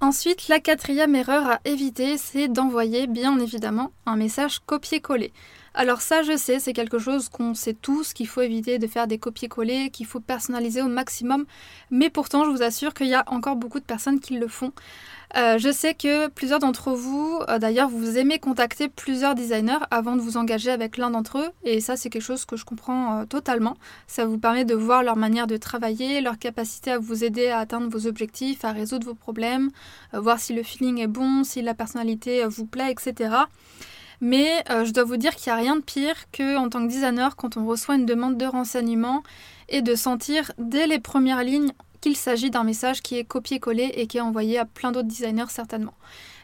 Ensuite, 0.00 0.46
la 0.46 0.60
quatrième 0.60 1.16
erreur 1.16 1.50
à 1.50 1.60
éviter, 1.64 2.16
c'est 2.16 2.46
d'envoyer 2.46 3.08
bien 3.08 3.40
évidemment 3.40 3.90
un 4.06 4.14
message 4.14 4.60
copier-coller. 4.60 5.32
Alors 5.80 6.02
ça, 6.02 6.22
je 6.22 6.36
sais, 6.36 6.58
c'est 6.58 6.74
quelque 6.74 6.98
chose 6.98 7.30
qu'on 7.30 7.54
sait 7.54 7.72
tous, 7.72 8.12
qu'il 8.12 8.28
faut 8.28 8.42
éviter 8.42 8.78
de 8.78 8.86
faire 8.86 9.06
des 9.06 9.16
copier-coller, 9.16 9.88
qu'il 9.88 10.04
faut 10.04 10.20
personnaliser 10.20 10.82
au 10.82 10.88
maximum. 10.88 11.46
Mais 11.90 12.10
pourtant, 12.10 12.44
je 12.44 12.50
vous 12.50 12.62
assure 12.62 12.92
qu'il 12.92 13.06
y 13.06 13.14
a 13.14 13.24
encore 13.28 13.56
beaucoup 13.56 13.80
de 13.80 13.86
personnes 13.86 14.20
qui 14.20 14.36
le 14.36 14.46
font. 14.46 14.74
Euh, 15.38 15.56
je 15.56 15.72
sais 15.72 15.94
que 15.94 16.28
plusieurs 16.28 16.58
d'entre 16.58 16.90
vous, 16.90 17.40
euh, 17.48 17.58
d'ailleurs, 17.58 17.88
vous 17.88 18.18
aimez 18.18 18.38
contacter 18.38 18.90
plusieurs 18.90 19.34
designers 19.34 19.78
avant 19.90 20.16
de 20.16 20.20
vous 20.20 20.36
engager 20.36 20.70
avec 20.70 20.98
l'un 20.98 21.08
d'entre 21.08 21.38
eux. 21.38 21.48
Et 21.64 21.80
ça, 21.80 21.96
c'est 21.96 22.10
quelque 22.10 22.20
chose 22.20 22.44
que 22.44 22.58
je 22.58 22.66
comprends 22.66 23.20
euh, 23.20 23.24
totalement. 23.24 23.78
Ça 24.06 24.26
vous 24.26 24.36
permet 24.36 24.66
de 24.66 24.74
voir 24.74 25.02
leur 25.02 25.16
manière 25.16 25.46
de 25.46 25.56
travailler, 25.56 26.20
leur 26.20 26.38
capacité 26.38 26.90
à 26.90 26.98
vous 26.98 27.24
aider 27.24 27.48
à 27.48 27.58
atteindre 27.58 27.88
vos 27.88 28.06
objectifs, 28.06 28.66
à 28.66 28.72
résoudre 28.72 29.06
vos 29.06 29.14
problèmes, 29.14 29.70
voir 30.12 30.40
si 30.40 30.52
le 30.52 30.62
feeling 30.62 30.98
est 30.98 31.06
bon, 31.06 31.42
si 31.42 31.62
la 31.62 31.72
personnalité 31.72 32.44
vous 32.44 32.66
plaît, 32.66 32.92
etc. 32.92 33.30
Mais 34.20 34.64
je 34.68 34.90
dois 34.92 35.04
vous 35.04 35.16
dire 35.16 35.34
qu'il 35.34 35.52
n'y 35.52 35.58
a 35.58 35.62
rien 35.62 35.76
de 35.76 35.82
pire 35.82 36.14
que 36.30 36.56
en 36.56 36.68
tant 36.68 36.82
que 36.86 36.92
designer 36.92 37.36
quand 37.36 37.56
on 37.56 37.66
reçoit 37.66 37.94
une 37.96 38.06
demande 38.06 38.36
de 38.36 38.46
renseignement 38.46 39.22
et 39.68 39.82
de 39.82 39.94
sentir 39.94 40.52
dès 40.58 40.86
les 40.86 40.98
premières 40.98 41.42
lignes 41.42 41.72
qu'il 42.00 42.16
s'agit 42.16 42.50
d'un 42.50 42.64
message 42.64 43.02
qui 43.02 43.16
est 43.16 43.24
copié-collé 43.24 43.92
et 43.94 44.06
qui 44.06 44.18
est 44.18 44.22
envoyé 44.22 44.58
à 44.58 44.64
plein 44.64 44.92
d'autres 44.92 45.08
designers 45.08 45.48
certainement. 45.48 45.94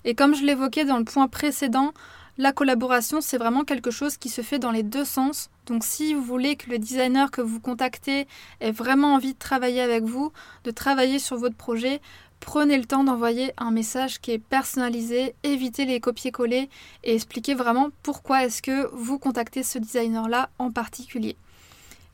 Et 0.05 0.15
comme 0.15 0.35
je 0.35 0.45
l'évoquais 0.45 0.85
dans 0.85 0.99
le 0.99 1.05
point 1.05 1.29
précédent, 1.29 1.93
la 2.39 2.53
collaboration, 2.53 3.23
c'est 3.23 3.39
vraiment 3.39 3.65
quelque 3.65 3.91
chose 3.91 4.19
qui 4.19 4.29
se 4.29 4.43
fait 4.43 4.59
dans 4.59 4.71
les 4.71 4.83
deux 4.83 5.07
sens. 5.07 5.49
Donc 5.65 5.85
si 5.85 6.13
vous 6.13 6.23
voulez 6.23 6.57
que 6.57 6.69
le 6.69 6.79
designer 6.79 7.31
que 7.31 7.41
vous 7.41 7.61
contactez 7.61 8.29
ait 8.61 8.71
vraiment 8.73 9.15
envie 9.15 9.33
de 9.33 9.39
travailler 9.39 9.81
avec 9.81 10.05
vous, 10.05 10.33
de 10.65 10.71
travailler 10.71 11.19
sur 11.19 11.39
votre 11.39 11.57
projet, 11.57 12.03
prenez 12.41 12.79
le 12.79 12.85
temps 12.85 13.05
d'envoyer 13.05 13.53
un 13.59 13.71
message 13.71 14.21
qui 14.21 14.33
est 14.33 14.39
personnalisé, 14.39 15.35
évitez 15.43 15.85
les 15.85 16.01
copier-coller 16.01 16.69
et 17.05 17.15
expliquez 17.15 17.55
vraiment 17.55 17.89
pourquoi 18.03 18.45
est-ce 18.45 18.63
que 18.63 18.89
vous 18.93 19.19
contactez 19.19 19.63
ce 19.63 19.79
designer-là 19.79 20.51
en 20.59 20.71
particulier. 20.71 21.37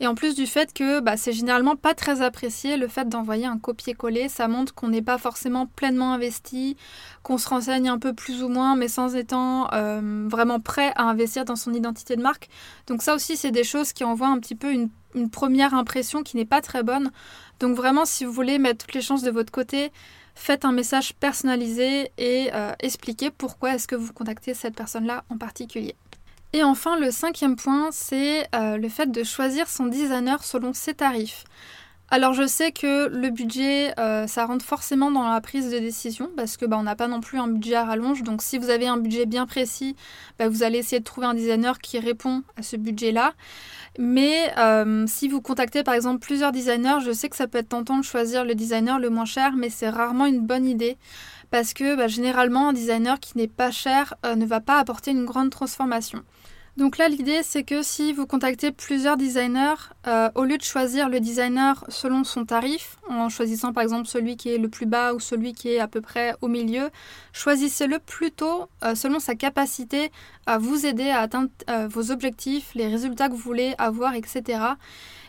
Et 0.03 0.09
en 0.09 0.17
plus 0.17 0.35
du 0.35 0.47
fait 0.47 0.75
que 0.75 0.99
bah, 0.99 1.17
c'est 1.17 1.33
généralement 1.33 1.77
pas 1.77 1.95
très 1.95 2.23
apprécié 2.23 2.77
le 2.77 2.89
fait 2.89 3.09
d'envoyer 3.09 3.47
un 3.47 3.57
copier-coller, 3.57 4.29
ça 4.29 4.49
montre 4.49 4.75
qu'on 4.75 4.89
n'est 4.89 5.01
pas 5.01 5.17
forcément 5.17 5.67
pleinement 5.67 6.13
investi, 6.13 6.77
qu'on 7.23 7.39
se 7.39 7.49
renseigne 7.49 7.89
un 7.89 8.01
peu 8.01 8.13
plus 8.13 8.43
ou 8.43 8.49
moins, 8.49 8.75
mais 8.75 8.89
sans 8.89 9.15
étant 9.15 9.73
euh, 9.73 10.27
vraiment 10.29 10.59
prêt 10.59 10.93
à 10.97 11.05
investir 11.05 11.45
dans 11.45 11.55
son 11.55 11.73
identité 11.73 12.17
de 12.17 12.23
marque. 12.23 12.49
Donc 12.89 13.01
ça 13.01 13.15
aussi, 13.15 13.37
c'est 13.37 13.53
des 13.53 13.63
choses 13.63 13.93
qui 13.93 14.03
envoient 14.03 14.27
un 14.27 14.41
petit 14.41 14.57
peu 14.57 14.73
une, 14.73 14.89
première 15.31 15.75
impression 15.75 16.23
qui 16.23 16.37
n'est 16.37 16.45
pas 16.45 16.61
très 16.61 16.83
bonne. 16.83 17.11
Donc 17.61 17.77
vraiment, 17.77 18.05
si 18.05 18.25
vous 18.25 18.33
voulez 18.33 18.59
mettre 18.59 18.87
toutes 18.87 18.95
les 18.95 19.03
chances 19.03 19.23
de 19.23 19.31
votre 19.31 19.53
côté, 19.53 19.93
faites 20.35 20.65
un 20.65 20.73
message 20.73 21.15
personnalisé 21.15 22.11
et 22.19 22.51
euh, 22.53 22.73
expliquez 22.81 23.31
pourquoi 23.31 23.75
est-ce 23.75 23.87
que 23.87 23.97
vous 23.97 24.13
contactez 24.13 24.55
cette 24.55 24.75
personne-là 24.75 25.25
en 25.29 25.39
particulier. 25.39 25.95
Et 26.55 26.63
enfin, 26.63 26.99
le 26.99 27.11
cinquième 27.11 27.57
point, 27.57 27.89
c'est 27.93 28.47
euh, 28.55 28.77
le 28.77 28.89
fait 28.89 29.11
de 29.11 29.23
choisir 29.25 29.69
son 29.69 29.87
designer 29.87 30.45
selon 30.45 30.75
ses 30.75 30.95
tarifs. 30.95 31.45
Alors 32.15 32.35
je 32.35 32.47
sais 32.47 32.73
que 32.73 33.09
le 33.09 33.31
budget, 33.31 33.99
euh, 33.99 34.27
ça 34.27 34.45
rentre 34.45 34.67
forcément 34.67 35.11
dans 35.11 35.27
la 35.27 35.41
prise 35.41 35.71
de 35.71 35.79
décision 35.79 36.29
parce 36.37 36.59
que 36.59 36.67
bah, 36.67 36.77
on 36.79 36.83
n'a 36.83 36.95
pas 36.95 37.09
non 37.09 37.23
plus 37.23 37.39
un 37.39 37.49
budget 37.49 37.75
à 37.75 37.87
rallonge. 37.87 38.23
Donc 38.23 38.43
si 38.43 38.59
vous 38.59 38.69
avez 38.69 38.87
un 38.87 38.99
budget 38.99 39.25
bien 39.25 39.47
précis, 39.47 39.97
bah, 40.39 40.51
vous 40.51 40.63
allez 40.63 40.77
essayer 40.77 40.99
de 41.01 41.05
trouver 41.05 41.27
un 41.27 41.33
designer 41.33 41.79
qui 41.79 41.99
répond 41.99 42.43
à 42.59 42.63
ce 42.63 42.77
budget-là. 42.77 43.33
Mais 43.99 44.53
euh, 44.59 45.07
si 45.09 45.27
vous 45.27 45.41
contactez 45.41 45.83
par 45.85 45.95
exemple 45.95 46.19
plusieurs 46.19 46.53
designers, 46.53 46.99
je 47.03 47.13
sais 47.13 47.31
que 47.31 47.37
ça 47.37 47.49
peut 47.49 47.57
être 47.57 47.71
tentant 47.71 47.97
de 47.97 48.05
choisir 48.05 48.45
le 48.45 48.55
designer 48.55 48.99
le 48.99 49.09
moins 49.09 49.25
cher, 49.25 49.53
mais 49.57 49.71
c'est 49.71 49.89
rarement 49.89 50.27
une 50.27 50.41
bonne 50.41 50.67
idée 50.67 50.99
parce 51.51 51.73
que 51.73 51.97
bah, 51.97 52.09
généralement 52.09 52.69
un 52.69 52.73
designer 52.75 53.21
qui 53.21 53.39
n'est 53.39 53.49
pas 53.49 53.71
cher 53.71 54.17
ne 54.37 54.45
va 54.45 54.61
pas 54.61 54.79
apporter 54.79 55.13
une 55.13 55.25
grande 55.25 55.49
transformation. 55.49 56.23
Donc 56.79 56.97
là, 56.97 57.09
l'idée, 57.09 57.43
c'est 57.43 57.65
que 57.65 57.83
si 57.83 58.15
vous 58.15 58.27
contactez 58.27 58.73
plusieurs 58.73 59.19
designers, 59.19 59.75
euh, 60.07 60.31
au 60.35 60.45
lieu 60.45 60.57
de 60.57 60.63
choisir 60.63 61.11
le 61.11 61.21
designer 61.21 61.85
selon 61.89 62.25
son 62.25 62.47
tarif, 62.47 62.97
en 63.11 63.29
choisissant 63.29 63.75
par 63.75 63.83
exemple 63.83 64.07
celui 64.07 64.39
qui 64.39 64.49
est 64.49 64.57
le 64.57 64.71
plus 64.71 64.87
bas 64.87 65.13
ou 65.13 65.21
celui 65.21 65.53
qui 65.53 65.69
est 65.69 65.81
à 65.81 65.87
peu 65.87 66.01
près 66.01 66.35
au 66.41 66.49
milieu, 66.49 66.89
choisissez-le 67.35 67.99
plutôt 67.99 68.71
euh, 68.85 68.95
selon 68.95 69.21
sa 69.21 69.35
capacité 69.35 70.11
à 70.47 70.57
vous 70.57 70.87
aider 70.87 71.11
à 71.11 71.21
atteindre 71.21 71.51
euh, 71.69 71.89
vos 71.89 72.11
objectifs, 72.11 72.71
les 72.75 72.87
résultats 72.87 73.29
que 73.29 73.35
vous 73.35 73.39
voulez 73.39 73.75
avoir, 73.77 74.15
etc. 74.15 74.61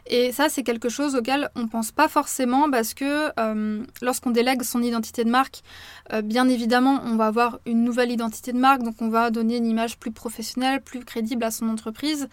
Et 0.06 0.34
ça, 0.34 0.50
c'est 0.50 0.64
quelque 0.64 0.90
chose 0.90 1.16
auquel 1.16 1.50
on 1.56 1.62
ne 1.62 1.68
pense 1.68 1.92
pas 1.92 2.10
forcément 2.10 2.70
parce 2.70 2.94
que 2.94 3.32
euh, 3.40 3.84
lorsqu'on 4.02 4.32
délègue 4.32 4.64
son 4.64 4.84
identité 4.84 5.24
de 5.24 5.30
marque, 5.30 5.62
euh, 6.12 6.22
bien 6.22 6.50
évidemment, 6.50 7.02
on 7.06 7.16
va 7.16 7.28
avoir 7.28 7.60
une 7.66 7.84
nouvelle 7.84 8.12
identité 8.12 8.52
de 8.52 8.58
marque, 8.58 8.84
donc 8.84 8.96
on 9.00 9.08
va 9.08 9.32
donner 9.32 9.58
une 9.58 9.66
image 9.66 9.98
plus 9.98 10.12
professionnelle, 10.12 10.82
plus 10.82 11.06
crédible 11.06 11.44
à 11.46 11.52
son 11.52 11.70
entreprise. 11.70 12.28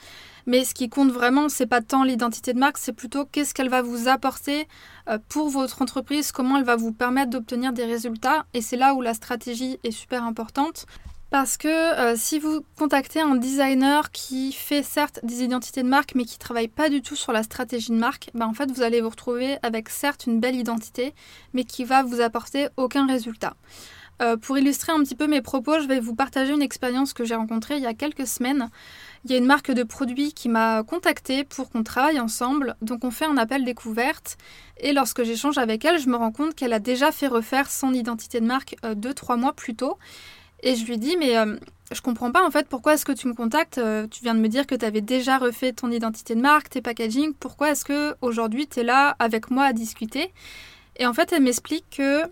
Mais 0.47 0.65
ce 0.65 0.75
qui 0.75 0.89
compte 0.89 1.13
vraiment, 1.13 1.49
c'est 1.49 1.67
pas 1.67 1.81
tant 1.81 2.03
l'identité 2.03 2.53
de 2.53 2.59
marque, 2.59 2.79
c'est 2.79 2.93
plutôt 2.93 3.25
qu'est-ce 3.25 3.55
qu'elle 3.55 3.69
va 3.69 3.83
vous 3.83 4.09
apporter 4.09 4.67
euh, 5.09 5.19
pour 5.29 5.49
votre 5.49 5.81
entreprise, 5.81 6.33
comment 6.33 6.57
elle 6.57 6.65
va 6.65 6.77
vous 6.77 6.93
permettre 6.93 7.31
d'obtenir 7.31 7.73
des 7.73 7.85
résultats. 7.85 8.47
Et 8.53 8.63
c'est 8.63 8.77
là 8.77 8.95
où 8.95 9.01
la 9.01 9.15
stratégie 9.15 9.79
est 9.85 9.93
super 9.93 10.25
importante. 10.25 10.87
Parce 11.31 11.57
que 11.57 11.69
euh, 11.69 12.15
si 12.17 12.41
vous 12.41 12.65
contactez 12.77 13.21
un 13.21 13.37
designer 13.37 14.11
qui 14.11 14.53
fait 14.53 14.83
certes 14.83 15.21
des 15.23 15.45
identités 15.45 15.85
de 15.85 15.89
marque 15.89 16.17
mais 16.17 16.25
qui 16.25 16.39
travaille 16.39 16.67
pas 16.67 16.89
du 16.89 17.03
tout 17.03 17.15
sur 17.15 17.31
la 17.33 17.45
stratégie 17.45 17.93
de 17.93 17.97
marque, 17.97 18.31
ben 18.35 18.47
en 18.47 18.53
fait 18.53 18.69
vous 18.71 18.83
allez 18.83 19.01
vous 19.01 19.11
retrouver 19.11 19.57
avec 19.63 19.91
certes 19.91 20.27
une 20.27 20.41
belle 20.41 20.57
identité 20.57 21.15
mais 21.55 21.63
qui 21.63 21.85
va 21.85 22.03
vous 22.03 22.21
apporter 22.21 22.67
aucun 22.77 23.07
résultat. 23.07 23.55
Euh, 24.21 24.37
pour 24.37 24.59
illustrer 24.59 24.93
un 24.93 24.99
petit 24.99 25.15
peu 25.15 25.29
mes 25.29 25.41
propos, 25.41 25.81
je 25.81 25.87
vais 25.87 26.01
vous 26.01 26.15
partager 26.15 26.53
une 26.53 26.63
expérience 26.63 27.15
que 27.15 27.25
j'ai 27.25 27.37
rencontrée 27.37 27.77
il 27.77 27.83
y 27.83 27.87
a 27.87 27.95
quelques 27.95 28.27
semaines. 28.27 28.69
Il 29.25 29.31
y 29.31 29.35
a 29.35 29.39
une 29.39 29.47
marque 29.47 29.71
de 29.71 29.83
produits 29.83 30.33
qui 30.35 30.49
m'a 30.49 30.83
contactée 30.83 31.45
pour 31.45 31.71
qu'on 31.71 31.83
travaille 31.83 32.21
ensemble, 32.21 32.77
donc 32.83 33.05
on 33.05 33.11
fait 33.11 33.25
un 33.25 33.39
appel 33.39 33.65
découverte. 33.65 34.37
Et 34.79 34.93
lorsque 34.93 35.23
j'échange 35.23 35.59
avec 35.59 35.85
elle, 35.85 35.99
je 35.99 36.09
me 36.09 36.17
rends 36.17 36.33
compte 36.33 36.55
qu'elle 36.55 36.73
a 36.73 36.81
déjà 36.81 37.13
fait 37.13 37.29
refaire 37.29 37.71
son 37.71 37.95
identité 37.95 38.41
de 38.41 38.47
marque 38.47 38.77
2-3 38.83 39.33
euh, 39.33 39.37
mois 39.37 39.53
plus 39.55 39.75
tôt. 39.75 39.97
Et 40.63 40.77
je 40.77 40.85
lui 40.85 40.99
dis, 40.99 41.17
mais 41.17 41.37
euh, 41.37 41.57
je 41.93 42.01
comprends 42.01 42.31
pas 42.31 42.47
en 42.47 42.51
fait 42.51 42.69
pourquoi 42.69 42.95
est-ce 42.95 43.05
que 43.05 43.13
tu 43.13 43.27
me 43.27 43.35
contactes 43.35 43.79
euh, 43.79 44.07
Tu 44.07 44.23
viens 44.23 44.35
de 44.35 44.41
me 44.41 44.49
dire 44.49 44.67
que 44.67 44.75
tu 44.75 44.85
avais 44.85 45.01
déjà 45.01 45.39
refait 45.39 45.73
ton 45.73 45.91
identité 45.91 46.35
de 46.35 46.41
marque, 46.41 46.71
tes 46.71 46.83
packaging. 46.83 47.33
Pourquoi 47.35 47.71
est-ce 47.71 47.85
que 47.85 48.15
aujourd'hui 48.21 48.67
tu 48.67 48.81
es 48.81 48.83
là 48.83 49.17
avec 49.19 49.51
moi 49.51 49.65
à 49.65 49.73
discuter? 49.73 50.33
Et 50.97 51.07
en 51.07 51.15
fait, 51.15 51.33
elle 51.33 51.43
m'explique 51.43 51.87
que 51.91 52.23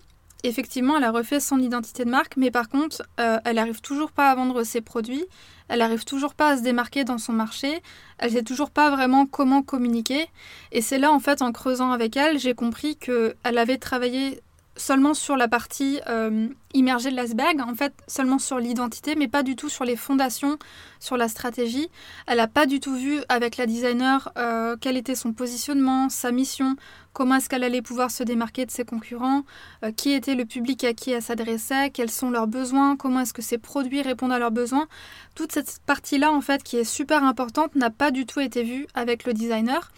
effectivement, 0.44 0.96
elle 0.96 1.04
a 1.04 1.10
refait 1.10 1.40
son 1.40 1.58
identité 1.58 2.04
de 2.04 2.10
marque, 2.10 2.36
mais 2.36 2.50
par 2.50 2.68
contre, 2.68 3.02
euh, 3.18 3.38
elle 3.44 3.58
arrive 3.58 3.80
toujours 3.80 4.12
pas 4.12 4.30
à 4.30 4.34
vendre 4.34 4.62
ses 4.62 4.80
produits. 4.80 5.24
Elle 5.68 5.82
arrive 5.82 6.04
toujours 6.04 6.34
pas 6.34 6.50
à 6.50 6.56
se 6.56 6.62
démarquer 6.62 7.04
dans 7.04 7.18
son 7.18 7.32
marché. 7.32 7.82
Elle 8.18 8.32
sait 8.32 8.42
toujours 8.42 8.70
pas 8.70 8.90
vraiment 8.90 9.26
comment 9.26 9.62
communiquer. 9.62 10.28
Et 10.72 10.80
c'est 10.80 10.98
là, 10.98 11.12
en 11.12 11.18
fait, 11.18 11.42
en 11.42 11.52
creusant 11.52 11.90
avec 11.90 12.16
elle, 12.16 12.38
j'ai 12.38 12.54
compris 12.54 12.96
que 12.96 13.34
elle 13.42 13.58
avait 13.58 13.78
travaillé 13.78 14.40
seulement 14.78 15.12
sur 15.12 15.36
la 15.36 15.48
partie 15.48 16.00
euh, 16.08 16.48
immergée 16.72 17.10
de 17.10 17.16
l'iceberg, 17.16 17.60
en 17.60 17.74
fait 17.74 17.92
seulement 18.06 18.38
sur 18.38 18.58
l'identité, 18.58 19.14
mais 19.16 19.28
pas 19.28 19.42
du 19.42 19.56
tout 19.56 19.68
sur 19.68 19.84
les 19.84 19.96
fondations, 19.96 20.58
sur 21.00 21.16
la 21.16 21.28
stratégie. 21.28 21.88
Elle 22.26 22.38
n'a 22.38 22.48
pas 22.48 22.64
du 22.64 22.80
tout 22.80 22.94
vu 22.94 23.20
avec 23.28 23.56
la 23.56 23.66
designer 23.66 24.32
euh, 24.38 24.76
quel 24.80 24.96
était 24.96 25.14
son 25.14 25.32
positionnement, 25.32 26.08
sa 26.08 26.30
mission, 26.30 26.76
comment 27.12 27.34
est-ce 27.34 27.48
qu'elle 27.48 27.64
allait 27.64 27.82
pouvoir 27.82 28.10
se 28.10 28.22
démarquer 28.22 28.64
de 28.64 28.70
ses 28.70 28.84
concurrents, 28.84 29.42
euh, 29.84 29.90
qui 29.92 30.12
était 30.12 30.36
le 30.36 30.44
public 30.44 30.84
à 30.84 30.94
qui 30.94 31.10
elle 31.10 31.22
s'adressait, 31.22 31.90
quels 31.90 32.10
sont 32.10 32.30
leurs 32.30 32.46
besoins, 32.46 32.96
comment 32.96 33.20
est-ce 33.20 33.34
que 33.34 33.42
ses 33.42 33.58
produits 33.58 34.02
répondent 34.02 34.32
à 34.32 34.38
leurs 34.38 34.52
besoins. 34.52 34.86
Toute 35.34 35.52
cette 35.52 35.80
partie-là, 35.86 36.32
en 36.32 36.40
fait, 36.40 36.62
qui 36.62 36.76
est 36.76 36.84
super 36.84 37.24
importante, 37.24 37.74
n'a 37.74 37.90
pas 37.90 38.10
du 38.10 38.24
tout 38.24 38.40
été 38.40 38.62
vue 38.62 38.86
avec 38.94 39.24
le 39.24 39.34
designer. 39.34 39.90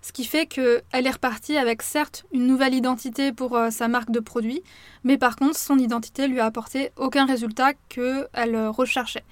Ce 0.00 0.12
qui 0.12 0.24
fait 0.24 0.46
qu'elle 0.46 0.82
est 0.92 1.10
repartie 1.10 1.56
avec 1.56 1.82
certes 1.82 2.24
une 2.32 2.46
nouvelle 2.46 2.74
identité 2.74 3.32
pour 3.32 3.56
euh, 3.56 3.70
sa 3.70 3.88
marque 3.88 4.10
de 4.10 4.20
produit, 4.20 4.62
mais 5.04 5.18
par 5.18 5.36
contre 5.36 5.58
son 5.58 5.78
identité 5.78 6.28
lui 6.28 6.40
a 6.40 6.46
apporté 6.46 6.90
aucun 6.96 7.26
résultat 7.26 7.72
qu'elle 7.88 8.28
euh, 8.36 8.70
recherchait. 8.70 9.24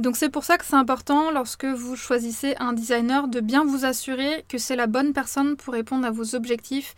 Donc 0.00 0.16
c'est 0.16 0.30
pour 0.30 0.44
ça 0.44 0.56
que 0.56 0.64
c'est 0.64 0.76
important 0.76 1.30
lorsque 1.30 1.66
vous 1.66 1.94
choisissez 1.94 2.54
un 2.58 2.72
designer 2.72 3.28
de 3.28 3.40
bien 3.40 3.64
vous 3.64 3.84
assurer 3.84 4.46
que 4.48 4.56
c'est 4.56 4.74
la 4.74 4.86
bonne 4.86 5.12
personne 5.12 5.56
pour 5.56 5.74
répondre 5.74 6.06
à 6.06 6.10
vos 6.10 6.34
objectifs 6.34 6.94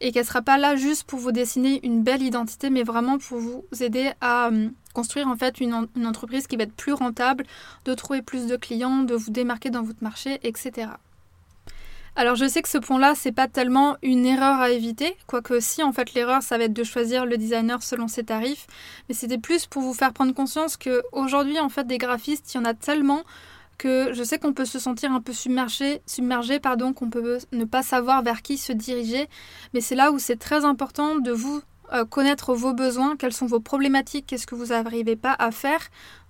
et 0.00 0.10
qu'elle 0.10 0.22
ne 0.22 0.28
sera 0.28 0.40
pas 0.40 0.56
là 0.56 0.74
juste 0.74 1.04
pour 1.04 1.18
vous 1.18 1.32
dessiner 1.32 1.84
une 1.84 2.02
belle 2.02 2.22
identité, 2.22 2.70
mais 2.70 2.82
vraiment 2.82 3.18
pour 3.18 3.38
vous 3.38 3.64
aider 3.80 4.10
à 4.22 4.48
euh, 4.48 4.70
construire 4.94 5.28
en 5.28 5.36
fait 5.36 5.60
une 5.60 5.74
entreprise 6.06 6.46
qui 6.46 6.56
va 6.56 6.62
être 6.62 6.74
plus 6.74 6.94
rentable, 6.94 7.44
de 7.84 7.92
trouver 7.92 8.22
plus 8.22 8.46
de 8.46 8.56
clients, 8.56 9.02
de 9.02 9.14
vous 9.14 9.30
démarquer 9.30 9.68
dans 9.68 9.82
votre 9.82 10.02
marché, 10.02 10.40
etc. 10.42 10.88
Alors 12.18 12.34
je 12.34 12.48
sais 12.48 12.62
que 12.62 12.68
ce 12.70 12.78
point-là, 12.78 13.14
c'est 13.14 13.30
pas 13.30 13.46
tellement 13.46 13.98
une 14.00 14.24
erreur 14.24 14.58
à 14.58 14.70
éviter, 14.70 15.14
quoique 15.26 15.60
si 15.60 15.82
en 15.82 15.92
fait 15.92 16.14
l'erreur 16.14 16.42
ça 16.42 16.56
va 16.56 16.64
être 16.64 16.72
de 16.72 16.82
choisir 16.82 17.26
le 17.26 17.36
designer 17.36 17.82
selon 17.82 18.08
ses 18.08 18.24
tarifs, 18.24 18.66
mais 19.06 19.14
c'était 19.14 19.36
plus 19.36 19.66
pour 19.66 19.82
vous 19.82 19.92
faire 19.92 20.14
prendre 20.14 20.32
conscience 20.32 20.78
que 20.78 21.02
aujourd'hui 21.12 21.60
en 21.60 21.68
fait 21.68 21.86
des 21.86 21.98
graphistes, 21.98 22.54
il 22.54 22.56
y 22.56 22.60
en 22.60 22.64
a 22.64 22.72
tellement 22.72 23.22
que 23.76 24.14
je 24.14 24.22
sais 24.22 24.38
qu'on 24.38 24.54
peut 24.54 24.64
se 24.64 24.78
sentir 24.78 25.12
un 25.12 25.20
peu 25.20 25.34
submergé, 25.34 26.00
submergé 26.06 26.58
pardon, 26.58 26.94
qu'on 26.94 27.10
peut 27.10 27.36
ne 27.52 27.66
pas 27.66 27.82
savoir 27.82 28.22
vers 28.22 28.40
qui 28.40 28.56
se 28.56 28.72
diriger, 28.72 29.28
mais 29.74 29.82
c'est 29.82 29.94
là 29.94 30.10
où 30.10 30.18
c'est 30.18 30.38
très 30.38 30.64
important 30.64 31.16
de 31.16 31.32
vous 31.32 31.60
euh, 31.92 32.04
connaître 32.04 32.54
vos 32.54 32.72
besoins, 32.72 33.16
quelles 33.16 33.32
sont 33.32 33.46
vos 33.46 33.60
problématiques, 33.60 34.26
qu'est-ce 34.26 34.46
que 34.46 34.54
vous 34.54 34.66
n'arrivez 34.66 35.16
pas 35.16 35.34
à 35.38 35.50
faire, 35.50 35.80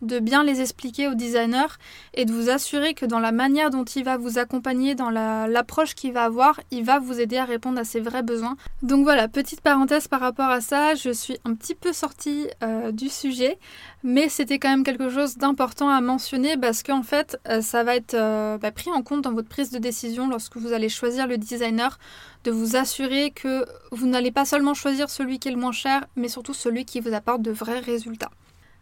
de 0.03 0.19
bien 0.19 0.45
les 0.45 0.61
expliquer 0.61 1.09
au 1.09 1.15
designer 1.15 1.79
et 2.15 2.25
de 2.25 2.33
vous 2.33 2.51
assurer 2.51 2.95
que 2.95 3.07
dans 3.07 3.19
la 3.19 3.33
manière 3.33 3.71
dont 3.71 3.85
il 3.85 4.05
va 4.05 4.17
vous 4.17 4.39
accompagner, 4.39 4.95
dans 4.95 5.11
l'approche 5.11 5.95
qu'il 5.95 6.13
va 6.13 6.25
avoir, 6.25 6.61
il 6.71 6.85
va 6.85 6.99
vous 6.99 7.21
aider 7.21 7.39
à 7.39 7.45
répondre 7.45 7.79
à 7.79 7.85
ses 7.85 8.01
vrais 8.01 8.23
besoins. 8.23 8.57
Donc 8.83 9.05
voilà, 9.05 9.29
petite 9.29 9.61
parenthèse 9.61 10.09
par 10.09 10.21
rapport 10.21 10.51
à 10.51 10.61
ça, 10.61 10.95
je 10.95 11.11
suis 11.11 11.39
un 11.45 11.55
petit 11.55 11.75
peu 11.75 11.93
sortie 11.93 12.49
euh, 12.63 12.93
du 12.93 13.09
sujet, 13.09 13.59
mais 14.07 14.29
c'était 14.29 14.61
quand 14.61 14.69
même 14.69 14.85
quelque 14.85 15.11
chose 15.11 15.37
d'important 15.37 15.89
à 15.89 16.01
mentionner 16.01 16.57
parce 16.57 16.85
qu'en 16.85 17.03
fait, 17.03 17.41
euh, 17.49 17.61
ça 17.61 17.83
va 17.83 17.97
être 17.97 18.17
bah, 18.59 18.71
pris 18.71 18.93
en 18.93 19.03
compte 19.03 19.23
dans 19.23 19.33
votre 19.33 19.49
prise 19.49 19.73
de 19.73 19.79
décision 19.79 20.29
lorsque 20.29 20.57
vous 20.57 20.73
allez 20.73 20.89
choisir 20.89 21.27
le 21.27 21.39
designer 21.39 21.99
de 22.45 22.53
vous 22.53 22.77
assurer 22.77 23.33
que 23.33 23.67
vous 23.91 24.07
n'allez 24.07 24.31
pas 24.31 24.45
seulement 24.45 24.75
choisir 24.75 25.11
celui 25.11 25.41
qui 25.41 25.49
est 25.49 25.51
le 25.51 25.57
moins 25.57 25.73
cher, 25.73 26.07
mais 26.15 26.29
surtout 26.29 26.55
celui 26.55 26.85
qui 26.85 27.01
vous 27.01 27.15
apporte 27.15 27.43
de 27.43 27.51
vrais 27.51 27.81
résultats. 27.81 28.31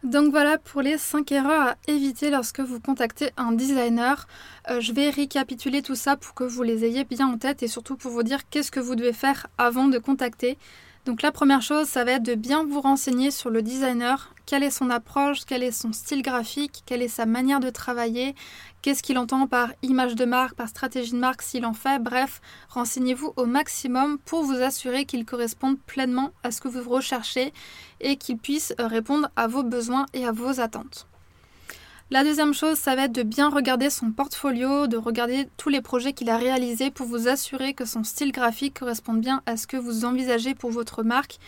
Donc 0.03 0.29
voilà 0.29 0.59
pour 0.59 0.83
les 0.83 0.99
5 0.99 1.31
erreurs 1.31 1.69
à 1.69 1.75
éviter 1.87 2.29
lorsque 2.29 2.59
vous 2.59 2.79
contactez 2.79 3.31
un 3.37 3.53
designer. 3.53 4.27
Euh, 4.69 4.79
je 4.79 4.93
vais 4.93 5.09
récapituler 5.09 5.81
tout 5.81 5.95
ça 5.95 6.15
pour 6.15 6.35
que 6.35 6.43
vous 6.43 6.61
les 6.61 6.85
ayez 6.85 7.05
bien 7.05 7.27
en 7.27 7.39
tête 7.39 7.63
et 7.63 7.67
surtout 7.67 7.95
pour 7.95 8.11
vous 8.11 8.21
dire 8.21 8.47
qu'est-ce 8.51 8.69
que 8.69 8.79
vous 8.79 8.93
devez 8.93 9.13
faire 9.13 9.47
avant 9.57 9.87
de 9.87 9.97
contacter. 9.97 10.59
Donc 11.05 11.23
la 11.23 11.31
première 11.31 11.63
chose, 11.63 11.87
ça 11.87 12.03
va 12.03 12.13
être 12.13 12.23
de 12.23 12.35
bien 12.35 12.63
vous 12.63 12.81
renseigner 12.81 13.31
sur 13.31 13.49
le 13.49 13.63
designer, 13.63 14.34
quelle 14.45 14.63
est 14.63 14.71
son 14.71 14.89
approche, 14.89 15.45
quel 15.45 15.63
est 15.63 15.71
son 15.71 15.93
style 15.93 16.21
graphique, 16.21 16.83
quelle 16.85 17.01
est 17.01 17.07
sa 17.07 17.25
manière 17.25 17.59
de 17.59 17.69
travailler, 17.69 18.35
qu'est-ce 18.81 19.03
qu'il 19.03 19.17
entend 19.17 19.47
par 19.47 19.69
image 19.81 20.15
de 20.15 20.25
marque, 20.25 20.55
par 20.55 20.69
stratégie 20.69 21.11
de 21.11 21.17
marque 21.17 21.41
s'il 21.41 21.65
en 21.65 21.73
fait? 21.73 21.99
Bref, 21.99 22.41
renseignez-vous 22.69 23.33
au 23.35 23.45
maximum 23.45 24.17
pour 24.19 24.43
vous 24.43 24.61
assurer 24.61 25.05
qu'il 25.05 25.25
corresponde 25.25 25.79
pleinement 25.79 26.31
à 26.43 26.51
ce 26.51 26.61
que 26.61 26.67
vous 26.67 26.87
recherchez 26.89 27.53
et 27.99 28.17
qu'il 28.17 28.37
puisse 28.37 28.73
euh, 28.79 28.87
répondre 28.87 29.29
à 29.35 29.47
vos 29.47 29.63
besoins 29.63 30.05
et 30.13 30.25
à 30.25 30.31
vos 30.31 30.59
attentes. 30.59 31.07
La 32.11 32.23
deuxième 32.23 32.53
chose, 32.53 32.77
ça 32.77 32.95
va 32.95 33.05
être 33.05 33.13
de 33.13 33.23
bien 33.23 33.49
regarder 33.49 33.89
son 33.89 34.11
portfolio, 34.11 34.85
de 34.85 34.95
regarder 34.95 35.47
tous 35.57 35.69
les 35.69 35.81
projets 35.81 36.13
qu'il 36.13 36.29
a 36.29 36.37
réalisés 36.37 36.91
pour 36.91 37.07
vous 37.07 37.27
assurer 37.27 37.73
que 37.73 37.83
son 37.83 38.03
style 38.03 38.31
graphique 38.31 38.77
correspond 38.77 39.13
bien 39.13 39.41
à 39.47 39.57
ce 39.57 39.65
que 39.65 39.75
vous 39.75 40.05
envisagez 40.05 40.53
pour 40.53 40.69
votre 40.69 41.01
marque 41.01 41.39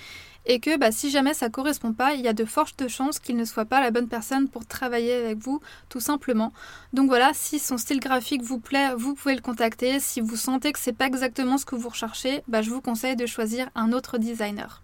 et 0.48 0.60
que 0.60 0.78
bah, 0.78 0.92
si 0.92 1.12
jamais 1.12 1.34
ça 1.34 1.48
ne 1.48 1.52
correspond 1.52 1.94
pas, 1.94 2.14
il 2.14 2.22
y 2.22 2.28
a 2.28 2.34
de 2.34 2.46
fortes 2.46 2.88
chances 2.88 3.20
qu'il 3.20 3.36
ne 3.36 3.46
soit 3.46 3.66
pas 3.66 3.82
la 3.82 3.92
bonne 3.92 4.08
personne 4.08 4.48
pour 4.48 4.66
travailler 4.66 5.14
avec 5.14 5.38
vous, 5.38 5.62
tout 5.90 6.00
simplement. 6.00 6.54
Donc 6.94 7.10
voilà, 7.10 7.32
si 7.34 7.60
son 7.60 7.78
style 7.78 8.00
graphique 8.00 8.42
vous 8.42 8.60
plaît, 8.60 8.90
vous 8.96 9.14
pouvez 9.14 9.36
le 9.36 9.42
contacter. 9.42 10.00
Si 10.00 10.22
vous 10.22 10.38
sentez 10.38 10.72
que 10.72 10.80
c'est 10.80 10.94
pas 10.94 11.06
exactement 11.06 11.58
ce 11.58 11.66
que 11.66 11.76
vous 11.76 11.90
recherchez, 11.90 12.42
bah, 12.48 12.62
je 12.62 12.70
vous 12.70 12.82
conseille 12.82 13.18
de 13.18 13.26
choisir 13.26 13.70
un 13.76 13.92
autre 13.92 14.18
designer. 14.18 14.82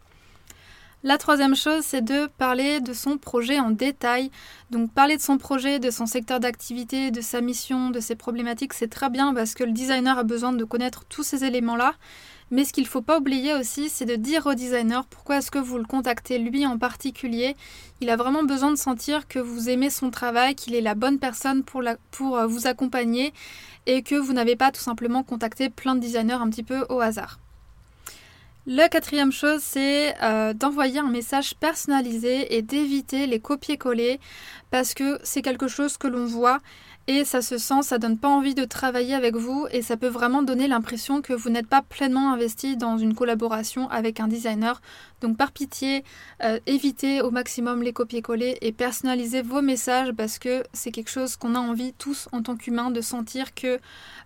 La 1.05 1.17
troisième 1.17 1.55
chose, 1.55 1.83
c'est 1.83 2.03
de 2.03 2.27
parler 2.27 2.79
de 2.79 2.93
son 2.93 3.17
projet 3.17 3.59
en 3.59 3.71
détail. 3.71 4.31
Donc 4.71 4.91
parler 4.93 5.17
de 5.17 5.21
son 5.21 5.37
projet, 5.37 5.79
de 5.79 5.91
son 5.91 6.05
secteur 6.05 6.39
d'activité, 6.39 7.11
de 7.11 7.19
sa 7.19 7.41
mission, 7.41 7.89
de 7.89 7.99
ses 7.99 8.15
problématiques, 8.15 8.73
c'est 8.73 8.87
très 8.87 9.09
bien 9.09 9.33
parce 9.33 9.53
que 9.53 9.65
le 9.65 9.73
designer 9.73 10.17
a 10.17 10.23
besoin 10.23 10.53
de 10.53 10.63
connaître 10.63 11.03
tous 11.05 11.23
ces 11.23 11.43
éléments-là. 11.43 11.95
Mais 12.51 12.65
ce 12.65 12.73
qu'il 12.73 12.83
ne 12.83 12.89
faut 12.89 13.01
pas 13.01 13.19
oublier 13.19 13.53
aussi, 13.53 13.89
c'est 13.89 14.05
de 14.05 14.15
dire 14.15 14.45
au 14.45 14.53
designer 14.53 15.05
pourquoi 15.05 15.37
est-ce 15.37 15.51
que 15.51 15.59
vous 15.59 15.77
le 15.77 15.85
contactez 15.85 16.37
lui 16.37 16.65
en 16.65 16.77
particulier. 16.77 17.55
Il 18.01 18.09
a 18.09 18.15
vraiment 18.15 18.43
besoin 18.43 18.71
de 18.71 18.77
sentir 18.77 19.27
que 19.27 19.39
vous 19.39 19.69
aimez 19.69 19.89
son 19.89 20.11
travail, 20.11 20.55
qu'il 20.55 20.75
est 20.75 20.81
la 20.81 20.95
bonne 20.95 21.19
personne 21.19 21.63
pour, 21.63 21.81
euh, 21.81 22.45
vous 22.47 22.67
accompagner 22.67 23.33
et 23.85 24.03
que 24.03 24.15
vous 24.15 24.33
n'avez 24.33 24.55
pas 24.55 24.71
tout 24.71 24.81
simplement 24.81 25.23
contacté 25.23 25.69
plein 25.69 25.95
de 25.95 25.99
designers 25.99 26.33
un 26.33 26.49
petit 26.49 26.63
peu 26.63 26.85
au 26.89 26.99
hasard. 26.99 27.39
La 28.65 28.87
quatrième 28.87 29.33
chose, 29.33 29.59
c'est 29.61 30.15
euh, 30.23 30.53
d'envoyer 30.53 30.99
un 30.99 31.09
message 31.09 31.53
personnalisé 31.55 32.55
et 32.55 32.61
d'éviter 32.61 33.27
les 33.27 33.41
copier-coller 33.41 34.21
parce 34.73 34.95
que 34.95 35.19
c'est 35.21 35.43
quelque 35.43 35.67
chose 35.67 35.97
que 35.97 36.07
l'on 36.07 36.25
voit 36.25 36.57
et 37.05 37.25
ça 37.25 37.43
se 37.43 37.57
sent, 37.57 37.83
ça 37.83 37.97
donne 37.99 38.17
pas 38.17 38.29
envie 38.29 38.55
de 38.55 38.63
travailler 38.63 39.13
avec 39.13 39.35
vous 39.35 39.67
et 39.71 39.83
ça 39.83 39.97
peut 39.97 40.07
vraiment 40.07 40.41
donner 40.41 40.67
l'impression 40.67 41.21
que 41.21 41.33
vous 41.33 41.51
n'êtes 41.51 41.67
pas 41.67 41.83
pleinement 41.83 42.33
investi 42.33 42.75
dans 42.75 42.97
une 42.97 43.13
collaboration 43.13 43.87
avec 43.89 44.19
un 44.19 44.27
designer. 44.27 44.81
Donc 45.21 45.37
par 45.37 45.51
pitié, 45.51 46.03
euh, 46.43 46.59
évitez 46.65 47.21
au 47.21 47.29
maximum 47.29 47.83
les 47.83 47.93
copier-coller 47.93 48.57
et 48.61 48.71
personnalisez 48.71 49.43
vos 49.43 49.61
messages 49.61 50.11
parce 50.13 50.39
que 50.39 50.63
c'est 50.73 50.91
quelque 50.91 51.11
chose 51.11 51.35
qu'on 51.35 51.53
a 51.53 51.59
envie 51.59 51.93
tous 51.93 52.27
en 52.31 52.41
tant 52.41 52.55
qu'humains 52.55 52.89
de 52.89 53.01
sentir 53.01 53.53
que 53.53 53.79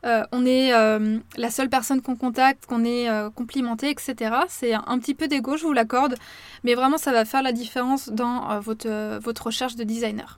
euh, 0.06 0.24
on 0.32 0.46
est 0.46 0.72
euh, 0.72 1.18
la 1.36 1.50
seule 1.50 1.70
personne 1.70 2.02
qu'on 2.02 2.16
contacte, 2.16 2.68
qu'on 2.68 2.86
est 2.86 3.10
complimenté, 3.36 3.90
etc. 3.90 4.16
C'est 4.48 4.74
un 4.74 5.00
petit 5.00 5.14
peu 5.14 5.28
d'ego, 5.28 5.58
je 5.58 5.66
vous 5.66 5.74
l'accorde, 5.74 6.16
mais 6.64 6.74
vraiment 6.74 6.98
ça 6.98 7.12
va 7.12 7.26
faire 7.26 7.42
la 7.42 7.52
différence 7.52 8.08
dans 8.10 8.60
votre, 8.60 9.18
votre 9.18 9.48
recherche 9.48 9.76
de 9.76 9.84
designer. 9.84 10.37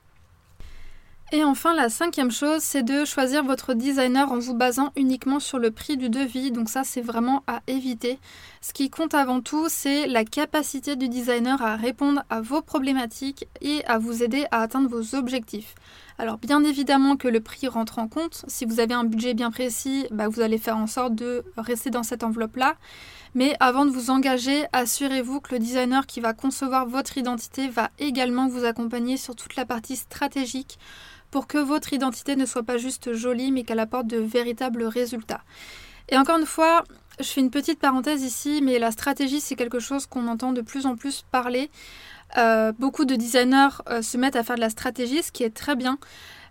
Et 1.32 1.44
enfin, 1.44 1.76
la 1.76 1.90
cinquième 1.90 2.32
chose, 2.32 2.64
c'est 2.64 2.82
de 2.82 3.06
choisir 3.06 3.44
votre 3.44 3.76
designer 3.76 4.32
en 4.32 4.40
vous 4.40 4.56
basant 4.56 4.92
uniquement 4.96 5.40
sur 5.40 5.60
le 5.60 5.70
prix 5.70 5.96
du 5.96 6.10
devis. 6.10 6.52
Donc 6.52 6.70
ça, 6.70 6.84
c'est 6.84 7.02
vraiment 7.02 7.44
à 7.46 7.62
éviter. 7.68 8.18
Ce 8.62 8.74
qui 8.74 8.90
compte 8.90 9.14
avant 9.14 9.40
tout, 9.40 9.68
c'est 9.70 10.08
la 10.08 10.26
capacité 10.26 10.96
du 10.96 11.08
designer 11.08 11.62
à 11.62 11.76
répondre 11.76 12.24
à 12.32 12.42
vos 12.42 12.64
problématiques 12.64 13.48
et 13.62 13.86
à 13.86 14.00
vous 14.00 14.24
aider 14.24 14.48
à 14.50 14.62
atteindre 14.62 14.90
vos 14.90 15.16
objectifs. 15.16 15.76
Alors 16.18 16.38
bien 16.38 16.64
évidemment 16.66 17.16
que 17.16 17.30
le 17.30 17.40
prix 17.40 17.68
rentre 17.68 18.00
en 18.00 18.08
compte. 18.08 18.44
Si 18.48 18.66
vous 18.66 18.80
avez 18.80 18.94
un 18.94 19.06
budget 19.06 19.34
bien 19.34 19.52
précis, 19.52 20.08
bah, 20.12 20.28
vous 20.28 20.42
allez 20.42 20.58
faire 20.58 20.76
en 20.76 20.88
sorte 20.88 21.16
de 21.16 21.46
rester 21.56 21.92
dans 21.92 22.04
cette 22.04 22.24
enveloppe-là. 22.24 22.76
Mais 23.36 23.56
avant 23.60 23.86
de 23.86 23.92
vous 23.92 24.10
engager, 24.10 24.66
assurez-vous 24.74 25.40
que 25.40 25.54
le 25.54 25.60
designer 25.60 26.08
qui 26.08 26.20
va 26.20 26.34
concevoir 26.34 26.88
votre 26.88 27.18
identité 27.18 27.70
va 27.70 27.92
également 28.00 28.48
vous 28.48 28.66
accompagner 28.66 29.16
sur 29.16 29.36
toute 29.36 29.56
la 29.56 29.66
partie 29.66 29.96
stratégique 29.96 30.80
pour 31.32 31.48
que 31.48 31.58
votre 31.58 31.94
identité 31.94 32.36
ne 32.36 32.46
soit 32.46 32.64
pas 32.64 32.78
juste 32.78 33.14
jolie, 33.14 33.52
mais 33.52 33.64
qu'elle 33.64 33.80
apporte 33.80 34.08
de 34.08 34.18
véritables 34.18 34.84
résultats. 34.84 35.42
Et 36.10 36.18
encore 36.18 36.40
une 36.40 36.46
fois, 36.46 36.84
je 37.20 37.26
fais 37.26 37.42
une 37.42 37.52
petite 37.52 37.80
parenthèse 37.80 38.24
ici, 38.24 38.62
mais 38.64 38.80
la 38.80 38.92
stratégie, 38.92 39.42
c'est 39.42 39.56
quelque 39.56 39.80
chose 39.80 40.06
qu'on 40.06 40.28
entend 40.28 40.54
de 40.54 40.62
plus 40.62 40.86
en 40.86 40.96
plus 40.96 41.24
parler. 41.32 41.70
Euh, 42.38 42.72
beaucoup 42.78 43.06
de 43.06 43.16
designers 43.16 43.82
euh, 43.90 44.02
se 44.02 44.18
mettent 44.18 44.36
à 44.36 44.44
faire 44.44 44.56
de 44.56 44.62
la 44.62 44.70
stratégie, 44.70 45.24
ce 45.24 45.32
qui 45.32 45.44
est 45.44 45.54
très 45.54 45.76
bien. 45.76 45.98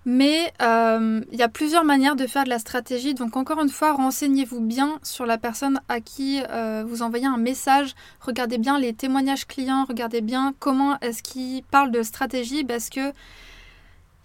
Mais 0.05 0.53
euh, 0.63 1.21
il 1.33 1.39
y 1.39 1.43
a 1.43 1.49
plusieurs 1.49 1.85
manières 1.85 2.17
de 2.17 2.27
faire 2.27 2.45
de 2.45 2.49
la 2.49 2.59
stratégie. 2.59 3.15
Donc 3.15 3.37
encore 3.37 3.61
une 3.61 3.69
fois, 3.69 3.93
renseignez-vous 3.93 4.61
bien 4.61 4.99
sur 5.03 5.27
la 5.27 5.39
personne 5.39 5.81
à 5.89 6.01
qui 6.01 6.41
vous 6.87 7.03
envoyez 7.03 7.27
un 7.27 7.37
message. 7.37 7.95
Regardez 8.21 8.59
bien 8.59 8.79
les 8.79 8.95
témoignages 8.95 9.47
clients. 9.47 9.85
Regardez 9.87 10.21
bien 10.21 10.55
comment 10.61 10.99
est-ce 11.01 11.23
qu'il 11.23 11.63
parle 11.65 11.91
de 11.91 12.03
stratégie. 12.03 12.65
Parce 12.65 12.89
que 12.89 13.13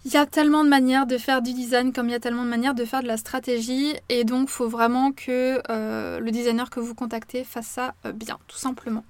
il 0.04 0.12
y 0.12 0.16
a 0.16 0.26
tellement 0.26 0.64
de 0.64 0.68
manières 0.68 1.06
de 1.06 1.16
faire 1.16 1.40
du 1.40 1.54
design 1.54 1.92
comme 1.92 2.08
il 2.08 2.12
y 2.12 2.14
a 2.14 2.20
tellement 2.20 2.44
de 2.44 2.50
manières 2.50 2.74
de 2.74 2.84
faire 2.84 3.02
de 3.02 3.06
la 3.06 3.16
stratégie 3.16 3.94
et 4.08 4.24
donc 4.24 4.48
faut 4.48 4.68
vraiment 4.68 5.12
que 5.12 5.60
euh, 5.70 6.20
le 6.20 6.30
designer 6.30 6.68
que 6.68 6.80
vous 6.80 6.94
contactez 6.94 7.42
fasse 7.44 7.66
ça 7.66 7.94
euh, 8.04 8.12
bien, 8.12 8.38
tout 8.46 8.58
simplement. 8.58 9.04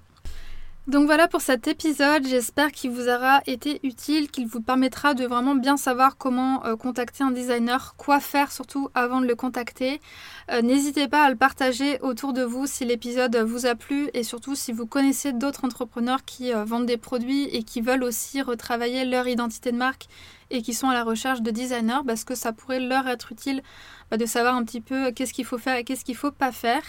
Donc 0.87 1.07
voilà 1.07 1.29
pour 1.29 1.41
cet 1.41 1.67
épisode, 1.67 2.27
j'espère 2.27 2.71
qu'il 2.71 2.91
vous 2.91 3.09
aura 3.09 3.41
été 3.47 3.81
utile, 3.85 4.31
qu'il 4.31 4.47
vous 4.47 4.61
permettra 4.61 5.15
de 5.15 5.25
vraiment 5.25 5.55
bien 5.55 5.79
savoir 5.79 6.19
comment 6.19 6.63
euh, 6.67 6.77
contacter 6.77 7.25
un 7.25 7.31
designer, 7.31 7.95
quoi 7.97 8.21
faire 8.21 8.53
surtout 8.53 8.91
avant 8.95 9.23
de 9.23 9.27
le 9.27 9.35
contacter. 9.35 10.03
Euh, 10.51 10.61
n'hésitez 10.61 11.09
pas 11.09 11.25
à 11.25 11.31
le 11.31 11.37
partager 11.37 11.99
autour 12.03 12.35
de 12.35 12.43
vous 12.43 12.67
si 12.67 12.85
l'épisode 12.85 13.35
vous 13.35 13.65
a 13.65 13.75
plu 13.75 14.11
et 14.13 14.23
surtout 14.25 14.55
si 14.55 14.73
vous 14.73 14.85
connaissez 14.85 15.33
d'autres 15.33 15.65
entrepreneurs 15.65 16.23
qui 16.27 16.53
euh, 16.53 16.65
vendent 16.65 16.85
des 16.85 16.99
produits 16.99 17.45
et 17.45 17.63
qui 17.63 17.81
veulent 17.81 18.05
aussi 18.05 18.43
retravailler 18.43 19.07
leur 19.07 19.27
identité 19.27 19.73
de 19.73 19.79
marque 19.79 20.07
et 20.51 20.61
qui 20.61 20.75
sont 20.75 20.91
à 20.91 20.95
la 20.95 21.03
recherche 21.03 21.41
de 21.41 21.51
designers 21.51 22.03
parce 22.07 22.25
que 22.25 22.35
ça 22.35 22.53
pourrait 22.53 22.81
leur 22.81 23.09
être 23.09 23.33
utile 23.33 23.63
bah, 24.11 24.19
de 24.19 24.27
savoir 24.27 24.55
un 24.55 24.65
petit 24.65 24.83
peu 24.83 25.13
qu'est-ce 25.13 25.33
qu'il 25.33 25.47
faut 25.47 25.57
faire 25.57 25.77
et 25.77 25.85
qu'est-ce 25.85 26.05
qu'il 26.05 26.15
ne 26.15 26.19
faut 26.19 26.31
pas 26.31 26.53
faire. 26.53 26.83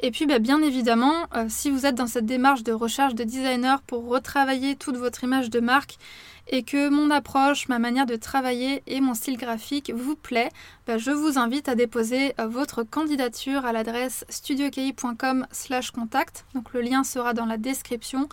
Et 0.00 0.10
puis 0.10 0.26
bah, 0.26 0.38
bien 0.38 0.62
évidemment, 0.62 1.26
euh, 1.34 1.46
si 1.48 1.70
vous 1.70 1.86
êtes 1.86 1.96
dans 1.96 2.06
cette 2.06 2.26
démarche 2.26 2.62
de 2.62 2.72
recherche 2.72 3.14
de 3.14 3.24
designer 3.24 3.80
pour 3.82 4.06
retravailler 4.06 4.76
toute 4.76 4.96
votre 4.96 5.24
image 5.24 5.50
de 5.50 5.60
marque 5.60 5.98
et 6.46 6.62
que 6.62 6.88
mon 6.88 7.10
approche, 7.10 7.68
ma 7.68 7.78
manière 7.78 8.06
de 8.06 8.16
travailler 8.16 8.82
et 8.86 9.00
mon 9.00 9.12
style 9.14 9.36
graphique 9.36 9.92
vous 9.94 10.16
plaît, 10.16 10.48
bah, 10.86 10.96
je 10.98 11.10
vous 11.10 11.38
invite 11.38 11.68
à 11.68 11.74
déposer 11.74 12.34
euh, 12.38 12.46
votre 12.46 12.84
candidature 12.84 13.66
à 13.66 13.72
l'adresse 13.72 14.24
studioki.com/contact. 14.28 16.44
Donc 16.54 16.72
le 16.72 16.80
lien 16.80 17.02
sera 17.02 17.34
dans 17.34 17.46
la 17.46 17.56
description 17.56 18.28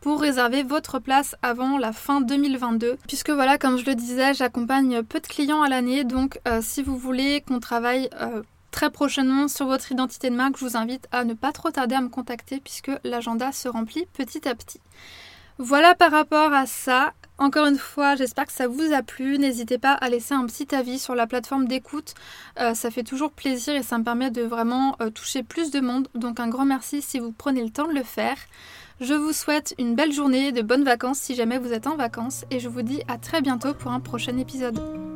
pour 0.00 0.20
réserver 0.20 0.64
votre 0.64 0.98
place 0.98 1.36
avant 1.40 1.78
la 1.78 1.92
fin 1.92 2.20
2022. 2.20 2.98
Puisque 3.06 3.30
voilà, 3.30 3.58
comme 3.58 3.78
je 3.78 3.86
le 3.86 3.94
disais, 3.94 4.34
j'accompagne 4.34 5.02
peu 5.02 5.20
de 5.20 5.26
clients 5.26 5.62
à 5.62 5.68
l'année, 5.68 6.02
donc 6.04 6.38
euh, 6.46 6.60
si 6.62 6.82
vous 6.82 6.98
voulez 6.98 7.40
qu'on 7.40 7.60
travaille 7.60 8.10
très 8.76 8.90
prochainement 8.90 9.48
sur 9.48 9.64
votre 9.64 9.90
identité 9.90 10.28
de 10.28 10.36
marque, 10.36 10.58
je 10.58 10.64
vous 10.66 10.76
invite 10.76 11.08
à 11.10 11.24
ne 11.24 11.32
pas 11.32 11.50
trop 11.50 11.70
tarder 11.70 11.94
à 11.94 12.02
me 12.02 12.10
contacter 12.10 12.60
puisque 12.60 12.90
l'agenda 13.04 13.50
se 13.50 13.68
remplit 13.68 14.04
petit 14.12 14.46
à 14.46 14.54
petit. 14.54 14.82
Voilà 15.56 15.94
par 15.94 16.10
rapport 16.10 16.52
à 16.52 16.66
ça. 16.66 17.14
Encore 17.38 17.64
une 17.64 17.78
fois, 17.78 18.16
j'espère 18.16 18.44
que 18.44 18.52
ça 18.52 18.68
vous 18.68 18.92
a 18.92 19.02
plu. 19.02 19.38
N'hésitez 19.38 19.78
pas 19.78 19.92
à 19.92 20.10
laisser 20.10 20.34
un 20.34 20.44
petit 20.44 20.74
avis 20.74 20.98
sur 20.98 21.14
la 21.14 21.26
plateforme 21.26 21.66
d'écoute. 21.66 22.12
Euh, 22.60 22.74
ça 22.74 22.90
fait 22.90 23.02
toujours 23.02 23.32
plaisir 23.32 23.74
et 23.74 23.82
ça 23.82 23.96
me 23.96 24.04
permet 24.04 24.30
de 24.30 24.42
vraiment 24.42 24.94
euh, 25.00 25.08
toucher 25.08 25.42
plus 25.42 25.70
de 25.70 25.80
monde. 25.80 26.08
Donc 26.14 26.38
un 26.38 26.48
grand 26.48 26.66
merci 26.66 27.00
si 27.00 27.18
vous 27.18 27.32
prenez 27.32 27.64
le 27.64 27.70
temps 27.70 27.88
de 27.88 27.94
le 27.94 28.02
faire. 28.02 28.36
Je 29.00 29.14
vous 29.14 29.32
souhaite 29.32 29.74
une 29.78 29.94
belle 29.94 30.12
journée, 30.12 30.52
de 30.52 30.60
bonnes 30.60 30.84
vacances 30.84 31.18
si 31.18 31.34
jamais 31.34 31.58
vous 31.58 31.72
êtes 31.72 31.86
en 31.86 31.96
vacances 31.96 32.44
et 32.50 32.60
je 32.60 32.68
vous 32.68 32.82
dis 32.82 33.00
à 33.08 33.16
très 33.16 33.40
bientôt 33.40 33.72
pour 33.72 33.90
un 33.90 34.00
prochain 34.00 34.36
épisode. 34.36 35.15